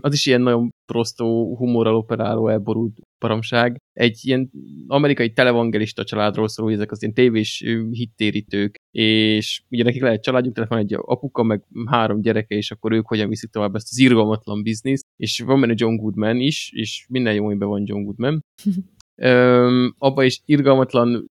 [0.00, 3.76] az is ilyen nagyon prostó, humorral operáló, elborult paramság.
[3.92, 4.50] Egy ilyen
[4.86, 10.70] amerikai televangelista családról szól, ezek az ilyen tévés hittérítők, és ugye nekik lehet családjuk, tehát
[10.70, 14.62] van egy apuka, meg három gyereke, és akkor ők hogyan viszik tovább ezt az irgalmatlan
[14.62, 18.44] bizniszt, és van benne John Goodman is, és minden jó, amiben van John Goodman.
[19.14, 21.30] Öm, abba is irgalmatlan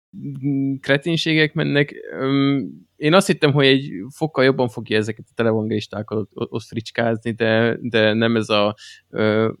[0.79, 1.93] kretinségek mennek.
[2.19, 7.77] Öm, én azt hittem, hogy egy fokkal jobban fogja ezeket a televangelistákat ott fricskázni, de,
[7.81, 8.75] de nem ez a
[9.09, 9.51] ö,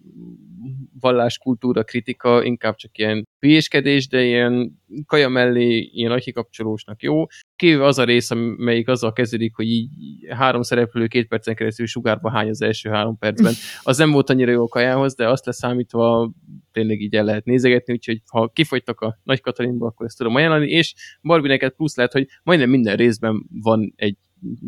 [0.99, 7.25] valláskultúra kritika, inkább csak ilyen hülyéskedés, de ilyen kaja mellé ilyen kapcsolósnak jó.
[7.55, 9.89] Kivéve az a rész, amelyik azzal kezdődik, hogy így
[10.29, 13.53] három szereplő két percen keresztül sugárba hány az első három percben.
[13.83, 16.31] Az nem volt annyira jó a kajához, de azt leszámítva
[16.71, 20.69] tényleg így el lehet nézegetni, úgyhogy ha kifogytak a Nagy Katalinba, akkor ezt tudom ajánlani,
[20.69, 24.17] és Barbie plusz lehet, hogy majdnem minden részben van egy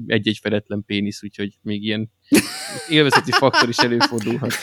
[0.08, 2.12] egy-egy feletlen pénisz, úgyhogy még ilyen
[2.90, 4.54] élvezeti faktor is előfordulhat.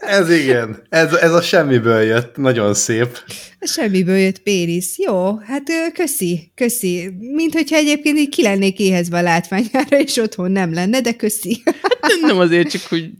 [0.00, 3.18] Ez igen, ez, ez a semmiből jött, nagyon szép.
[3.58, 4.98] A semmiből jött pénisz.
[4.98, 5.62] Jó, hát
[5.94, 7.10] köszi, köszi.
[7.18, 11.62] Mint hogyha egyébként így ki lennék éhezve a látványára, és otthon nem lenne, de köszi.
[12.00, 13.10] Hát nem azért, csak hogy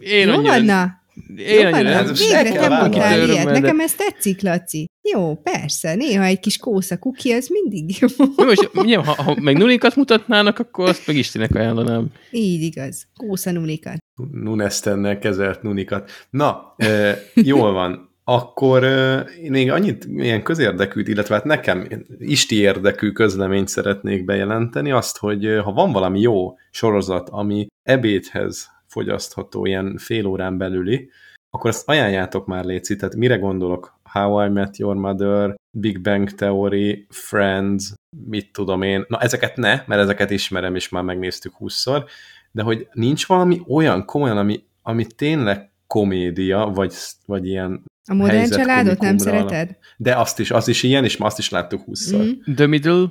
[0.00, 0.52] én Jó annyira...
[0.52, 0.99] Van, na.
[1.36, 3.44] Én Jó, annyira nem, végre te mondtál ilyet.
[3.44, 4.88] Nekem ez tetszik, Laci.
[5.12, 8.08] Jó, persze, néha egy kis kósza kuki, ez mindig jó.
[8.36, 12.06] jó most, nyilván, ha, ha meg nulikat mutatnának, akkor azt meg Istenek ajánlanám.
[12.30, 13.96] Így igaz, kósza nulikat.
[14.32, 16.10] Nunestennel kezelt nunikat.
[16.30, 18.08] Na, e, jól van.
[18.24, 25.18] Akkor e, még annyit ilyen közérdekűt, illetve hát nekem isti érdekű közleményt szeretnék bejelenteni, azt,
[25.18, 31.10] hogy ha van valami jó sorozat, ami ebédhez fogyasztható, ilyen fél órán belüli,
[31.50, 33.98] akkor ezt ajánljátok már, Léci, tehát mire gondolok?
[34.02, 37.92] How I Met Your Mother, Big Bang Theory, Friends,
[38.26, 39.04] mit tudom én.
[39.08, 42.04] Na, ezeket ne, mert ezeket ismerem, és már megnéztük húszszor,
[42.52, 46.94] de hogy nincs valami olyan komolyan, ami, ami tényleg komédia, vagy,
[47.26, 49.76] vagy ilyen A modern családot nem szereted?
[49.96, 52.24] De azt is, az is ilyen, és ma azt is láttuk húszszor.
[52.24, 52.54] Mm.
[52.54, 53.06] The Middle?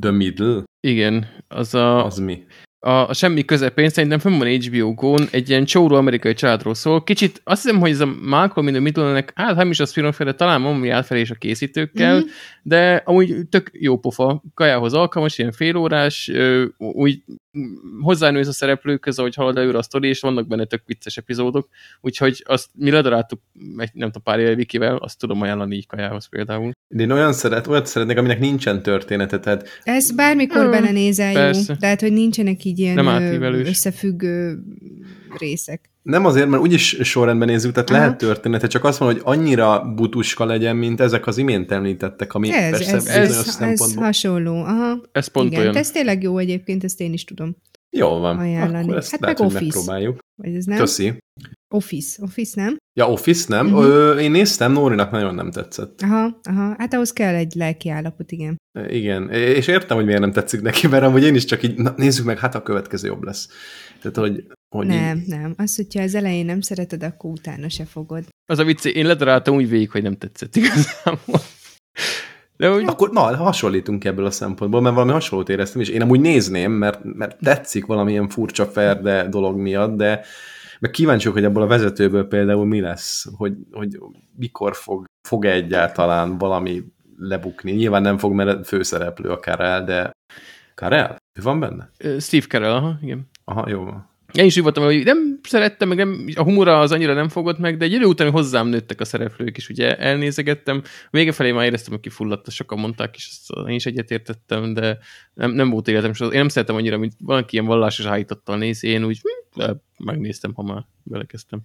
[0.00, 0.62] The Middle?
[0.80, 2.04] Igen, az a...
[2.04, 2.46] Az mi?
[2.80, 7.04] A, a semmi közepén, szerintem fönn van HBO Go-n, egy ilyen csóró amerikai családról szól.
[7.04, 10.32] Kicsit azt hiszem, hogy ez a Malcolm in the Middle-nek, hát nem is az filmfele,
[10.32, 12.26] talán valami átfelés a készítőkkel, mm-hmm.
[12.62, 16.30] de amúgy tök jó pofa, kajához alkalmas, ilyen félórás,
[16.78, 17.22] úgy
[18.00, 21.68] hozzánősz a szereplőkhöz, ahogy halad előre a sztori, és vannak benne tök vicces epizódok,
[22.00, 23.40] úgyhogy azt mi ledaráltuk,
[23.76, 26.72] egy, nem tudom, pár éve Vikivel, azt tudom ajánlani így kajához például.
[26.88, 29.68] De én olyan szeret, olyat szeretnék, aminek nincsen története, tehát...
[29.82, 31.72] Ez bármikor hmm, belenézel persze.
[31.72, 34.58] jó, tehát hogy nincsenek így ilyen Nem ö, összefüggő
[35.38, 35.90] részek.
[36.02, 37.98] Nem azért, mert úgyis sorrendben nézzük, tehát Aha.
[37.98, 42.52] lehet története, csak azt van, hogy annyira butuska legyen, mint ezek az imént említettek, ami
[42.52, 44.62] Ez, persze ez, ez, ez hasonló.
[44.62, 45.00] Aha.
[45.12, 45.76] Ez pont Igen, olyan.
[45.76, 47.56] ez tényleg jó egyébként, ezt én is tudom.
[47.90, 48.82] Jól van, ajánlani.
[48.84, 49.76] akkor ezt Hát lehet, meg hogy Office.
[49.76, 50.18] megpróbáljuk.
[50.42, 50.78] Vagy ez nem?
[50.78, 51.18] Köszi.
[51.74, 52.22] Office.
[52.22, 52.76] Office, nem?
[52.98, 53.66] Ja, Office nem.
[53.66, 53.84] Uh-huh.
[53.84, 56.00] Ö, én néztem, Nórinak nagyon nem tetszett.
[56.02, 56.74] Aha, aha.
[56.78, 58.56] Hát ahhoz kell egy lelki állapot, igen.
[58.88, 61.92] Igen, és értem, hogy miért nem tetszik neki, mert amúgy én is csak így, na,
[61.96, 63.48] nézzük meg, hát a következő jobb lesz.
[64.00, 65.54] Tehát, hogy, hogy Nem, Így, nem.
[65.56, 68.24] Az, hogyha az elején nem szereted, akkor utána se fogod.
[68.50, 71.40] Az a vicc, én ledaráltam úgy végig, hogy nem tetszett igazából.
[72.56, 76.20] De úgy, akkor na, hasonlítunk ebből a szempontból, mert valami hasonlót éreztem, és én amúgy
[76.20, 80.24] nézném, mert, mert tetszik valamilyen furcsa ferde dolog miatt, de
[80.80, 83.98] meg kíváncsi vagyok, hogy ebből a vezetőből például mi lesz, hogy, hogy
[84.36, 86.84] mikor fog, fog -e egyáltalán valami
[87.16, 87.72] lebukni.
[87.72, 90.10] Nyilván nem fog, mert főszereplő a Karel, de
[90.74, 91.16] Karel?
[91.38, 91.90] Ő van benne?
[92.20, 93.28] Steve Carell, aha, igen.
[93.44, 94.08] Aha, jó van.
[94.32, 97.58] Én is úgy voltam, hogy nem szerettem, meg nem, a humora az annyira nem fogott
[97.58, 100.82] meg, de egy idő után hozzám nőttek a szereplők is, ugye elnézegettem.
[101.10, 104.98] Vége felé már éreztem, hogy kifulladt, sokan mondták, és ezt én is egyetértettem, de
[105.34, 108.84] nem, nem volt életem, és én nem szeretem annyira, mint valaki ilyen vallásos állítottal néz,
[108.84, 109.20] én úgy
[109.52, 111.60] hm, megnéztem, ha már belekezdtem.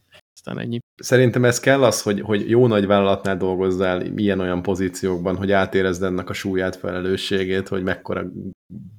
[0.45, 0.79] Aztán ennyi.
[0.95, 6.29] Szerintem ez kell az, hogy, hogy jó nagy vállalatnál dolgozzál ilyen-olyan pozíciókban, hogy átérezd ennek
[6.29, 8.31] a súlyát, felelősségét, hogy mekkora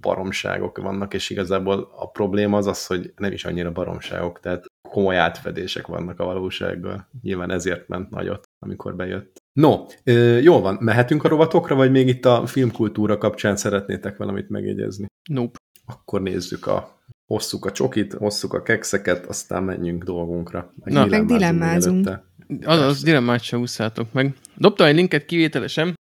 [0.01, 5.16] baromságok vannak, és igazából a probléma az az, hogy nem is annyira baromságok, tehát komoly
[5.16, 7.09] átfedések vannak a valósággal.
[7.22, 9.36] Nyilván ezért ment nagyot, amikor bejött.
[9.53, 9.84] No,
[10.40, 15.07] jól van, mehetünk a rovatokra, vagy még itt a filmkultúra kapcsán szeretnétek valamit megjegyezni?
[15.30, 15.59] Nope.
[15.86, 20.75] Akkor nézzük a hosszuk a csokit, hosszuk a kekszeket, aztán menjünk dolgunkra.
[20.85, 22.07] Na, meg dilemmázunk.
[22.07, 22.25] előtte.
[22.64, 24.35] Azaz, dilemmát se ússzátok meg.
[24.57, 25.95] Dobtam egy linket kivételesen,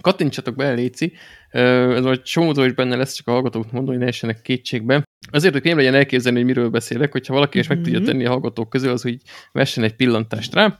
[0.00, 1.12] kattintsatok be, Léci.
[1.50, 5.02] Ez majd csomótól is benne lesz, csak a hallgatók mondom, hogy ne essenek kétségbe.
[5.30, 8.08] Azért, hogy könnyebb legyen elképzelni, hogy miről beszélek, hogyha valaki is meg tudja Mhm.
[8.08, 9.22] tenni a hallgatók közül, az úgy
[9.52, 10.78] vessen egy pillantást rá.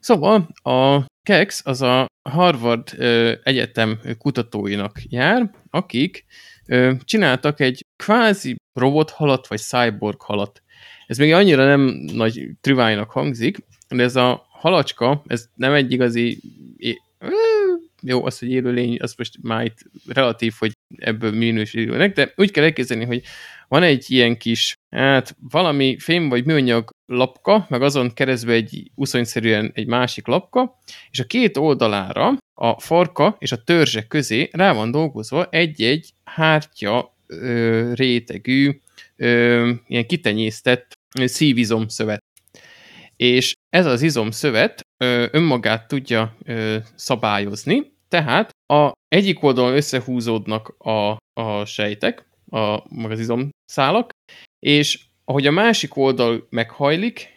[0.00, 2.88] Szóval a KEX az a Harvard
[3.42, 6.24] Egyetem kutatóinak jár, akik
[7.04, 10.62] csináltak egy kvázi robothalat, vagy cyborg halat.
[11.06, 11.80] Ez még annyira nem
[12.12, 16.40] nagy trüvájnak hangzik, de ez a halacska, ez nem egy igazi
[18.02, 22.64] jó, az, hogy élőlény, az most már itt relatív, hogy ebből minősülnek, de úgy kell
[22.64, 23.22] elképzelni, hogy
[23.68, 29.70] van egy ilyen kis, hát valami fém vagy műanyag lapka, meg azon keresztül egy uszonyszerűen
[29.74, 30.80] egy másik lapka,
[31.10, 37.11] és a két oldalára a farka és a törzse közé rá van dolgozva egy-egy hártya
[37.94, 38.80] rétegű,
[39.86, 42.20] ilyen kitenyésztett ö, szívizom szövet.
[43.16, 44.80] És ez az izomszövet
[45.30, 46.36] önmagát tudja
[46.94, 54.10] szabályozni, tehát a egyik oldalon összehúzódnak a, a sejtek, a, meg az izomszálak,
[54.58, 57.28] és ahogy a másik oldal meghajlik,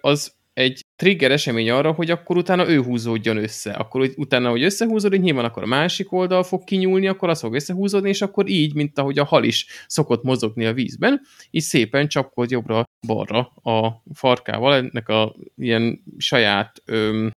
[0.00, 3.70] az egy trigger esemény arra, hogy akkor utána ő húzódjon össze.
[3.70, 7.54] Akkor hogy utána, hogy összehúzódik, nyilván akkor a másik oldal fog kinyúlni, akkor az fog
[7.54, 11.20] összehúzódni, és akkor így, mint ahogy a hal is szokott mozogni a vízben,
[11.50, 17.30] így szépen csapkod jobbra-balra a farkával, ennek a ilyen saját öm,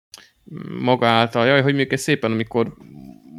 [0.81, 2.75] maga által, jaj, hogy ez szépen, amikor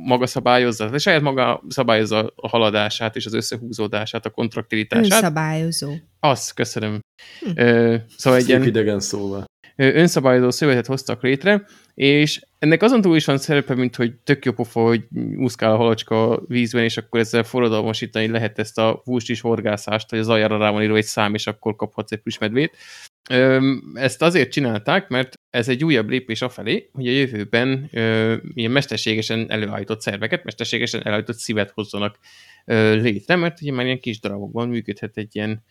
[0.05, 5.11] maga szabályozza, de saját maga szabályozza a haladását és az összehúzódását, a kontraktilitását.
[5.11, 5.93] Önszabályozó.
[6.19, 6.99] Az, köszönöm.
[7.39, 7.49] Hm.
[7.55, 9.49] Ö, szóval egy ilyen idegen szóval.
[9.75, 14.51] Önszabályozó szövetet hoztak létre, és ennek azon túl is van szerepe, mint hogy tök jó
[14.51, 20.09] pofa, hogy úszkál a halacska vízben, és akkor ezzel forradalmasítani lehet ezt a is horgászást,
[20.09, 22.77] hogy az aljára rá van írva egy szám, és akkor kaphatsz egy plüsmedvét.
[23.29, 28.71] Öm, Ezt azért csinálták, mert ez egy újabb lépés afelé, hogy a jövőben ö, ilyen
[28.71, 32.17] mesterségesen előállított szerveket, mesterségesen előállított szívet hozzanak
[32.65, 35.63] létre, mert ugye már ilyen kis darabokban működhet egy ilyen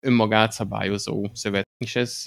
[0.00, 1.68] önmagát szabályozó szövet.
[1.84, 2.22] És ez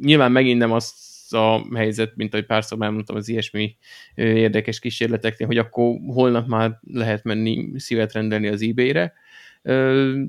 [0.00, 0.92] nyilván megint nem az
[1.28, 3.76] a helyzet, mint ahogy párszor már mondtam az ilyesmi
[4.14, 9.12] érdekes kísérleteknél, hogy akkor holnap már lehet menni szívet rendelni az eBay-re,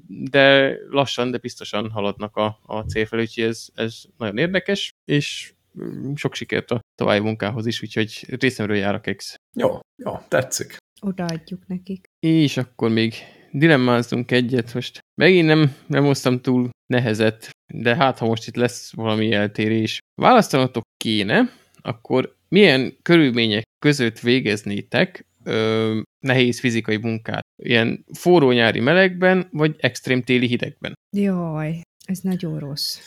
[0.08, 5.54] de lassan, de biztosan haladnak a, a cél felé, úgyhogy ez, ez nagyon érdekes, és
[5.80, 9.36] mm, sok sikert a további munkához is, úgyhogy részemről jár a kex.
[9.54, 10.78] Jó, jó, tetszik.
[11.02, 12.10] Odaadjuk nekik.
[12.20, 13.14] És akkor még
[13.52, 18.94] dilemmázunk egyet, most megint nem, nem hoztam túl nehezet, de hát ha most itt lesz
[18.94, 20.00] valami eltérés.
[20.22, 21.50] Választanatok kéne,
[21.82, 27.44] akkor milyen körülmények között végeznétek ö, nehéz fizikai munkát?
[27.64, 30.94] Ilyen forró nyári melegben, vagy extrém téli hidegben?
[31.18, 33.00] Jaj, ez nagyon rossz.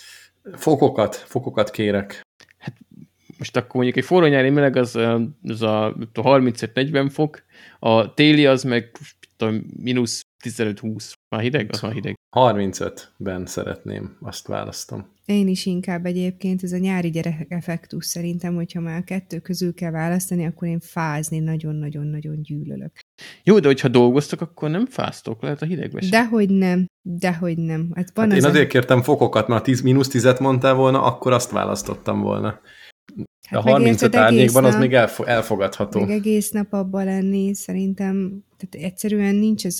[0.55, 2.21] Fokokat, fokokat kérek.
[3.39, 4.97] Most akkor mondjuk egy forró nyári meleg az,
[5.43, 7.43] az a 35-40 fok,
[7.79, 8.97] a téli az meg
[9.37, 11.13] tudom, mínusz 15-20.
[11.29, 11.69] Már hideg?
[11.73, 12.15] Az már hideg.
[12.31, 15.17] 35-ben szeretném, azt választom.
[15.25, 19.75] Én is inkább egyébként, ez a nyári gyerek effektus szerintem, hogyha már a kettő közül
[19.75, 22.93] kell választani, akkor én fázni nagyon-nagyon-nagyon gyűlölök.
[23.43, 26.11] Jó, de hogyha dolgoztok, akkor nem fáztok, lehet a hidegbe sem.
[26.11, 27.91] Dehogy nem, dehogy nem.
[27.95, 31.03] Hát van Hát én az azért kértem fokokat, mert ha 10, mínusz 10-et mondtál volna,
[31.03, 32.61] akkor azt választottam volna.
[33.51, 36.01] De a Hát meg 35 érted, egész árnyékban az nap- még elfo- elfogadható.
[36.01, 39.79] Meg egész nap abban lenni, szerintem tehát egyszerűen nincs ez,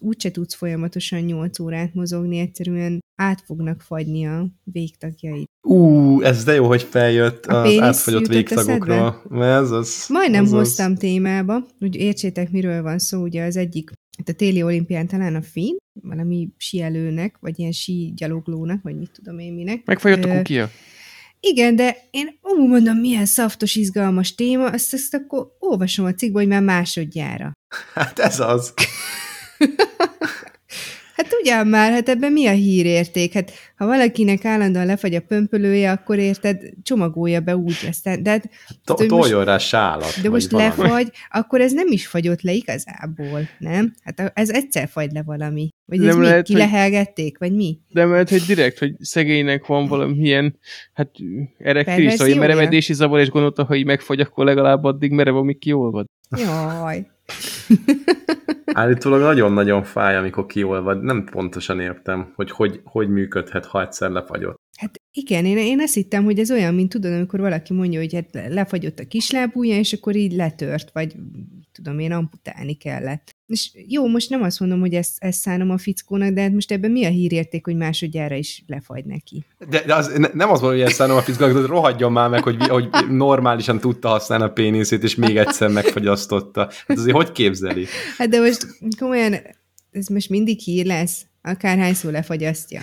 [0.00, 5.44] úgyse tudsz folyamatosan 8 órát mozogni, egyszerűen át fognak fagyni a végtagjaid.
[5.62, 9.22] Ú, ez de jó, hogy feljött A az átfagyott végtagokról.
[9.40, 10.58] Ez az, Majdnem az, az.
[10.58, 13.90] hoztam témába, hogy értsétek, miről van szó, ugye az egyik,
[14.26, 19.52] a téli olimpián talán a finn, valami síelőnek, vagy ilyen sígyaloglónak, vagy mit tudom én
[19.52, 19.84] minek.
[19.84, 20.70] Megfagyott a Ö, kukia?
[21.40, 26.42] Igen, de én úgy mondom, milyen szaftos, izgalmas téma, azt, azt akkor olvasom a cikkben,
[26.42, 27.52] hogy már másodjára.
[27.94, 28.74] Hát ez az.
[31.16, 33.32] Hát ugyan már, hát ebben mi a hírérték?
[33.32, 38.22] Hát ha valakinek állandóan lefagy a pömpölője, akkor érted, csomagolja be úgy aztán.
[38.22, 38.50] De, hát,
[38.86, 40.20] most- Toljon rá sálat.
[40.22, 40.68] de most valami.
[40.68, 43.94] lefagy, akkor ez nem is fagyott le igazából, nem?
[44.02, 45.68] Hát ez egyszer fagy le valami.
[45.84, 46.24] Vagy ez Nem mi?
[46.24, 47.78] lehet, hogy- Kilehelgették, vagy mi?
[47.88, 50.58] De mert, hogy direkt, hogy szegénynek van valamilyen,
[50.92, 51.10] hát
[51.58, 52.36] erektív, Perverziója?
[52.40, 56.06] merevedési zavar, és gondolta, hogy így megfagy, akkor legalább addig merev, amíg kiolvad.
[56.36, 57.06] Jaj.
[58.72, 61.02] Állítólag nagyon-nagyon fáj, amikor kiolvad.
[61.02, 64.60] Nem pontosan értem, hogy hogy, hogy működhet, ha egyszer lefagyott.
[64.76, 68.14] Hát igen, én, én azt hittem, hogy ez olyan, mint tudod, amikor valaki mondja, hogy
[68.14, 71.14] hát lefagyott a kislábúja, és akkor így letört, vagy
[71.72, 73.34] tudom én, amputálni kellett.
[73.46, 76.72] És jó, most nem azt mondom, hogy ezt, ezt szánom a fickónak, de hát most
[76.72, 79.44] ebben mi a hírérték, hogy másodjára is lefagy neki?
[79.68, 82.28] De, de az, ne, nem az van, hogy ezt szállom a fizikának, de rohadjon már
[82.28, 86.70] meg, hogy, hogy normálisan tudta használni a péniszét, és még egyszer megfagyasztotta.
[86.86, 87.86] Hát azért hogy képzeli?
[88.16, 88.66] Hát de most
[88.98, 89.34] komolyan,
[89.90, 92.80] ez most mindig hír lesz, akárhányszor lefagyasztja.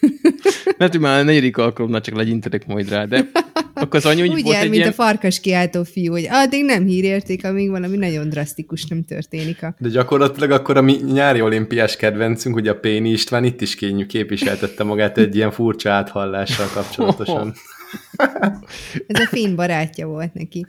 [0.78, 3.30] Mert hogy már a negyedik alkalomnál csak legyintetek majd rá, de
[3.74, 4.88] akkor az anyu úgy jár, egy mint ilyen...
[4.88, 9.62] a farkas kiáltó fiú, hogy addig nem hírérték, amíg valami nagyon drasztikus nem történik.
[9.62, 9.74] A...
[9.78, 14.06] De gyakorlatilag akkor a mi nyári olimpiás kedvencünk, ugye a Péni István itt is kényű
[14.06, 17.54] képviseltette magát egy ilyen furcsa áthallással kapcsolatosan.
[19.06, 20.66] Ez a finn barátja volt neki.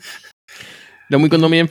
[1.07, 1.69] De amúgy gondolom, ilyen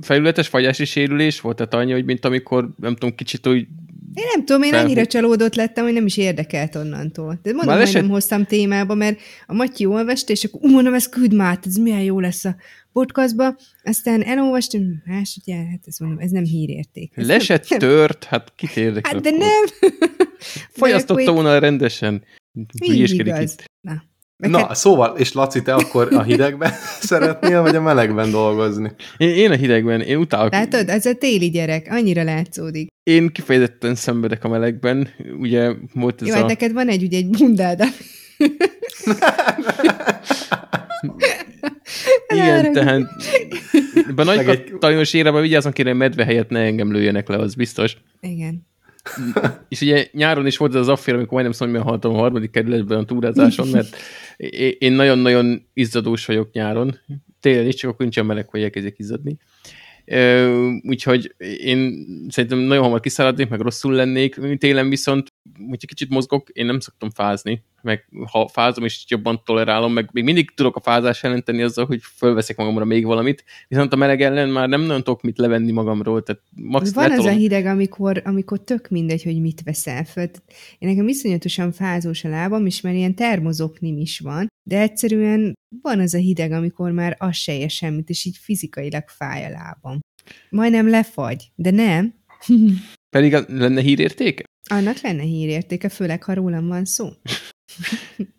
[0.00, 3.66] felületes fagyási sérülés volt, tehát annyi, hogy mint amikor, nem tudom, kicsit úgy
[4.14, 7.38] Én nem tudom, én annyira csalódott lettem, hogy nem is érdekelt onnantól.
[7.42, 11.34] De mondom, hogy nem hoztam témába, mert a Matyi olvasta, és akkor mondom, ez küld
[11.34, 12.56] már, ez milyen jó lesz a
[12.92, 13.56] podcastba.
[13.82, 17.12] Aztán elolvastam, más, ugye, hát ez mondom, ez nem hírérték.
[17.16, 19.12] Ez lesett, nem, tört, hát kit érdekel.
[19.12, 19.90] Hát de nem.
[20.80, 22.24] Fogyasztotta akkor volna rendesen.
[22.82, 23.52] Így igaz.
[23.52, 23.64] itt.
[23.80, 24.02] Na.
[24.40, 26.72] Meg Na, hát, szóval, és Laci, te akkor a hidegben
[27.10, 28.92] szeretnél, vagy a melegben dolgozni?
[29.16, 30.52] Én, én a hidegben, én utálok.
[30.52, 32.88] látod, ez a téli gyerek, annyira látszódik.
[33.02, 35.08] Én kifejezetten szenvedek a melegben.
[35.38, 36.36] Ugye volt ez Jó, a...
[36.36, 37.82] hát neked van egy, ugye egy bundád.
[42.28, 43.02] Igen, tehát
[44.08, 47.96] ebben a nagy katalonyos érában vigyázzon kérem, medve helyett ne engem lőjenek le, az biztos.
[48.20, 48.68] Igen.
[49.68, 52.98] És ugye nyáron is volt ez az affér, amikor majdnem szóval meghaltam a harmadik kerületben
[52.98, 53.96] a túrázáson, mert
[54.78, 56.98] én nagyon-nagyon izzadós vagyok nyáron.
[57.40, 59.36] Télen is, csak akkor nincsen meleg, hogy elkezdjek izzadni.
[60.82, 64.38] Úgyhogy én szerintem nagyon hamar kiszáradnék, meg rosszul lennék.
[64.58, 65.28] Télen viszont,
[65.68, 70.24] hogyha kicsit mozgok, én nem szoktam fázni, meg ha fázom, és jobban tolerálom, meg még
[70.24, 74.22] mindig tudok a fázás ellen tenni azzal, hogy fölveszek magamra még valamit, viszont a meleg
[74.22, 77.38] ellen már nem nagyon tudok mit levenni magamról, tehát max Van az a letolom.
[77.38, 80.24] hideg, amikor, amikor tök mindegy, hogy mit veszel föl.
[80.78, 86.00] Én nekem iszonyatosan fázós a lábam, és már ilyen termozoknim is van, de egyszerűen van
[86.00, 89.98] az a hideg, amikor már az se ér semmit, és így fizikailag fáj a lábam.
[90.50, 92.14] Majdnem lefagy, de nem.
[93.10, 94.44] Pedig a- lenne hírértéke?
[94.70, 97.08] Annak lenne hírértéke, főleg ha rólam van szó.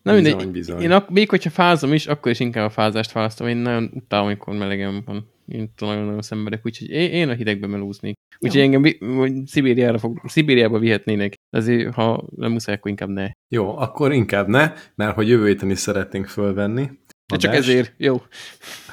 [0.04, 0.36] Na mindegy.
[0.36, 0.82] Bizony, bizony.
[0.82, 3.48] Én ak- még hogyha fázom is, akkor is inkább a fázást választom.
[3.48, 5.30] Én nagyon utálom, amikor melegem van.
[5.48, 8.16] Én nagyon-nagyon szenvedek, úgyhogy én, a hidegbe melúznék.
[8.40, 8.66] Úgyhogy Jó.
[8.66, 11.34] engem Szibériára fog, Szibériába vihetnének.
[11.50, 13.30] Azért, ha nem muszáj, akkor inkább ne.
[13.54, 16.90] Jó, akkor inkább ne, mert hogy jövő héten is szeretnénk fölvenni.
[17.26, 18.22] De csak ezért, jó.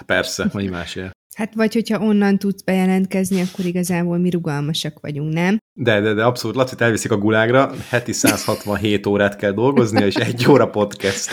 [0.06, 1.16] Persze, vagy másért.
[1.38, 5.58] Hát vagy hogyha onnan tudsz bejelentkezni, akkor igazából mi rugalmasak vagyunk, nem?
[5.72, 10.46] De, de, de abszolút, Lacit elviszik a gulágra, heti 167 órát kell dolgoznia, és egy
[10.50, 11.30] óra podcast.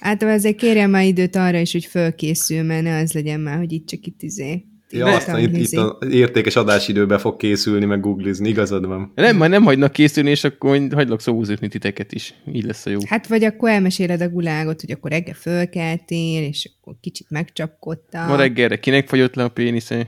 [0.00, 3.72] Hát azért kérjem már időt arra is, hogy fölkészül, mert ne az legyen már, hogy
[3.72, 8.48] itt csak itt izé Ja, aztán itt, itt az értékes adásidőbe fog készülni, meg googlizni,
[8.48, 9.12] igazad van.
[9.14, 12.34] Nem, majd nem hagynak készülni, és akkor hagylak szózőkni titeket is.
[12.52, 12.98] Így lesz a jó.
[13.06, 18.28] Hát vagy akkor elmeséled a gulágot, hogy akkor reggel fölkeltél, és akkor kicsit megcsapkodtál.
[18.28, 20.06] Ma reggelre kinek fagyott le a pénisze?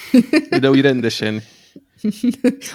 [0.60, 1.42] De úgy rendesen.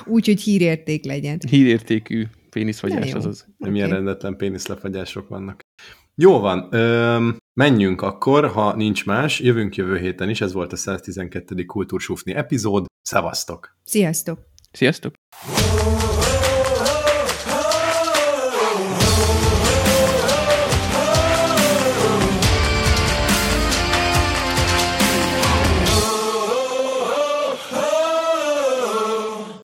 [0.05, 1.39] úgy, hogy hírérték legyen.
[1.49, 3.45] Hírértékű péniszfagyás azaz.
[3.57, 3.75] Nem okay.
[3.75, 5.59] ilyen rendetlen péniszlefagyások vannak.
[6.15, 10.75] Jó van, öm, menjünk akkor, ha nincs más, jövünk jövő héten is, ez volt a
[10.75, 11.65] 112.
[11.65, 13.77] Kultúrsufni epizód, szevasztok!
[13.83, 14.39] Sziasztok!
[14.71, 15.13] Sziasztok!